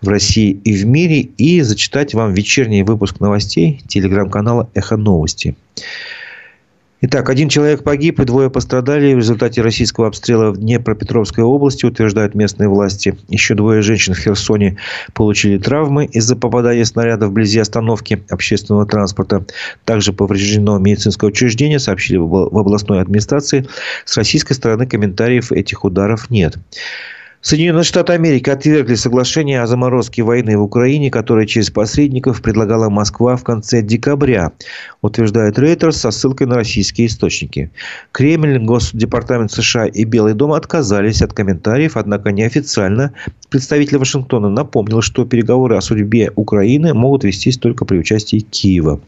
[0.00, 5.54] в России и в мире, и зачитать вам вечерний выпуск новостей телеграм-канала «Эхо новости».
[7.06, 12.34] Итак, один человек погиб и двое пострадали в результате российского обстрела в Днепропетровской области, утверждают
[12.34, 13.14] местные власти.
[13.28, 14.78] Еще двое женщин в Херсоне
[15.12, 19.44] получили травмы из-за попадания снаряда вблизи остановки общественного транспорта.
[19.84, 23.66] Также повреждено медицинское учреждение, сообщили в областной администрации.
[24.06, 26.56] С российской стороны комментариев этих ударов нет.
[27.44, 33.36] Соединенные Штаты Америки отвергли соглашение о заморозке войны в Украине, которое через посредников предлагала Москва
[33.36, 34.52] в конце декабря,
[35.02, 37.70] утверждает Рейтер со ссылкой на российские источники.
[38.12, 43.12] Кремль, Госдепартамент США и Белый дом отказались от комментариев, однако неофициально
[43.50, 49.02] представитель Вашингтона напомнил, что переговоры о судьбе Украины могут вестись только при участии Киева.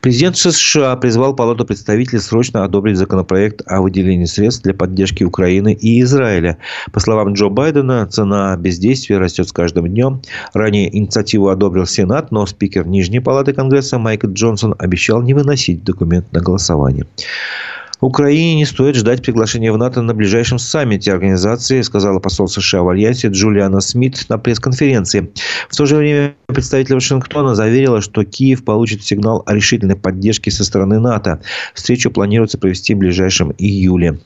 [0.00, 6.00] Президент США призвал Палату представителей срочно одобрить законопроект о выделении средств для поддержки Украины и
[6.02, 6.58] Израиля.
[6.92, 10.22] По словам Джо Байдена, цена бездействия растет с каждым днем.
[10.54, 16.32] Ранее инициативу одобрил Сенат, но спикер Нижней Палаты Конгресса Майк Джонсон обещал не выносить документ
[16.32, 17.06] на голосование.
[18.04, 22.88] Украине не стоит ждать приглашения в НАТО на ближайшем саммите организации, сказала посол США в
[22.88, 25.30] Альянсе Джулиана Смит на пресс-конференции.
[25.68, 30.64] В то же время представитель Вашингтона заверила, что Киев получит сигнал о решительной поддержке со
[30.64, 31.40] стороны НАТО.
[31.74, 34.18] Встречу планируется провести в ближайшем июле.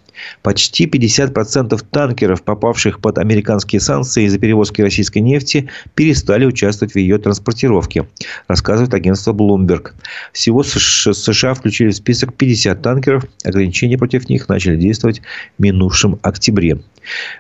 [0.42, 7.18] Почти 50% танкеров, попавших под американские санкции из-за перевозки российской нефти, перестали участвовать в ее
[7.18, 8.08] транспортировке,
[8.48, 9.92] рассказывает агентство Bloomberg.
[10.32, 13.26] Всего США включили в список 50 танкеров.
[13.66, 15.22] Ограничения против них начали действовать
[15.58, 16.78] в минувшем октябре.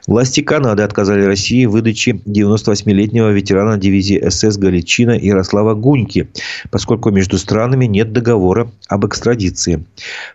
[0.08, 6.28] Власти Канады отказали России в выдаче 98-летнего ветерана дивизии СС Галичина Ярослава Гуньки,
[6.70, 9.84] поскольку между странами нет договора об экстрадиции.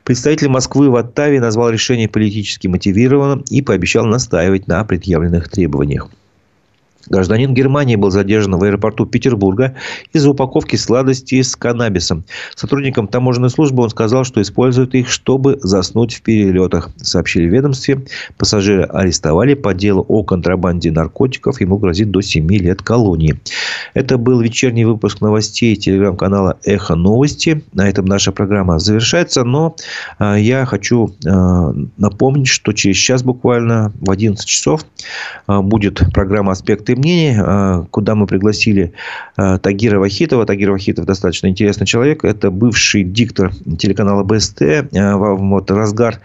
[0.06, 6.10] Представитель Москвы в Оттаве назвал решение политически мотивированным и пообещал настаивать на предъявленных требованиях.
[7.12, 9.76] Гражданин Германии был задержан в аэропорту Петербурга
[10.14, 12.24] из-за упаковки сладостей с каннабисом.
[12.56, 16.90] Сотрудникам таможенной службы он сказал, что использует их, чтобы заснуть в перелетах.
[16.98, 18.04] Сообщили ведомстве.
[18.38, 21.62] Пассажира арестовали по делу о контрабанде наркотиков.
[21.62, 23.40] Ему грозит до 7 лет колонии.
[23.94, 27.64] Это был вечерний выпуск новостей телеграм-канала «Эхо новости».
[27.74, 29.44] На этом наша программа завершается.
[29.44, 29.76] Но
[30.18, 34.86] а, я хочу а, напомнить, что через час буквально в 11 часов
[35.48, 38.94] а, будет программа «Аспекты «Аспекты мнений», а, куда мы пригласили
[39.36, 40.46] а, Тагира Вахитова.
[40.46, 42.24] Тагир Вахитов достаточно интересный человек.
[42.24, 44.62] Это бывший диктор телеканала БСТ.
[44.96, 46.20] А, вот разгар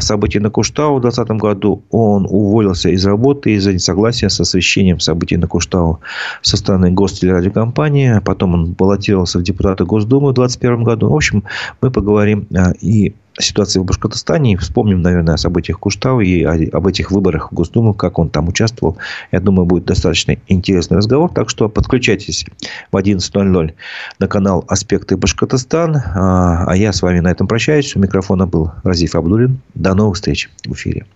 [0.00, 5.36] событий на Куштау в 2020 году он уволился из работы из-за несогласия с освещением событий
[5.36, 6.00] на Куштау
[6.42, 8.20] со стороны гостелерадиокомпании.
[8.24, 11.10] Потом он баллотировался в депутаты Госдумы в 2021 году.
[11.10, 11.44] В общем,
[11.80, 12.46] мы поговорим
[12.80, 14.52] и ситуации в Башкортостане.
[14.52, 18.48] И вспомним, наверное, о событиях Куштау и об этих выборах в Госдуму, как он там
[18.48, 18.96] участвовал.
[19.32, 21.30] Я думаю, будет достаточно интересный разговор.
[21.32, 22.46] Так что подключайтесь
[22.92, 23.74] в 11.00
[24.18, 25.96] на канал «Аспекты Башкортостан».
[25.96, 27.94] А, а я с вами на этом прощаюсь.
[27.96, 29.60] У микрофона был Разиф Абдулин.
[29.74, 31.06] До новых встреч в эфире.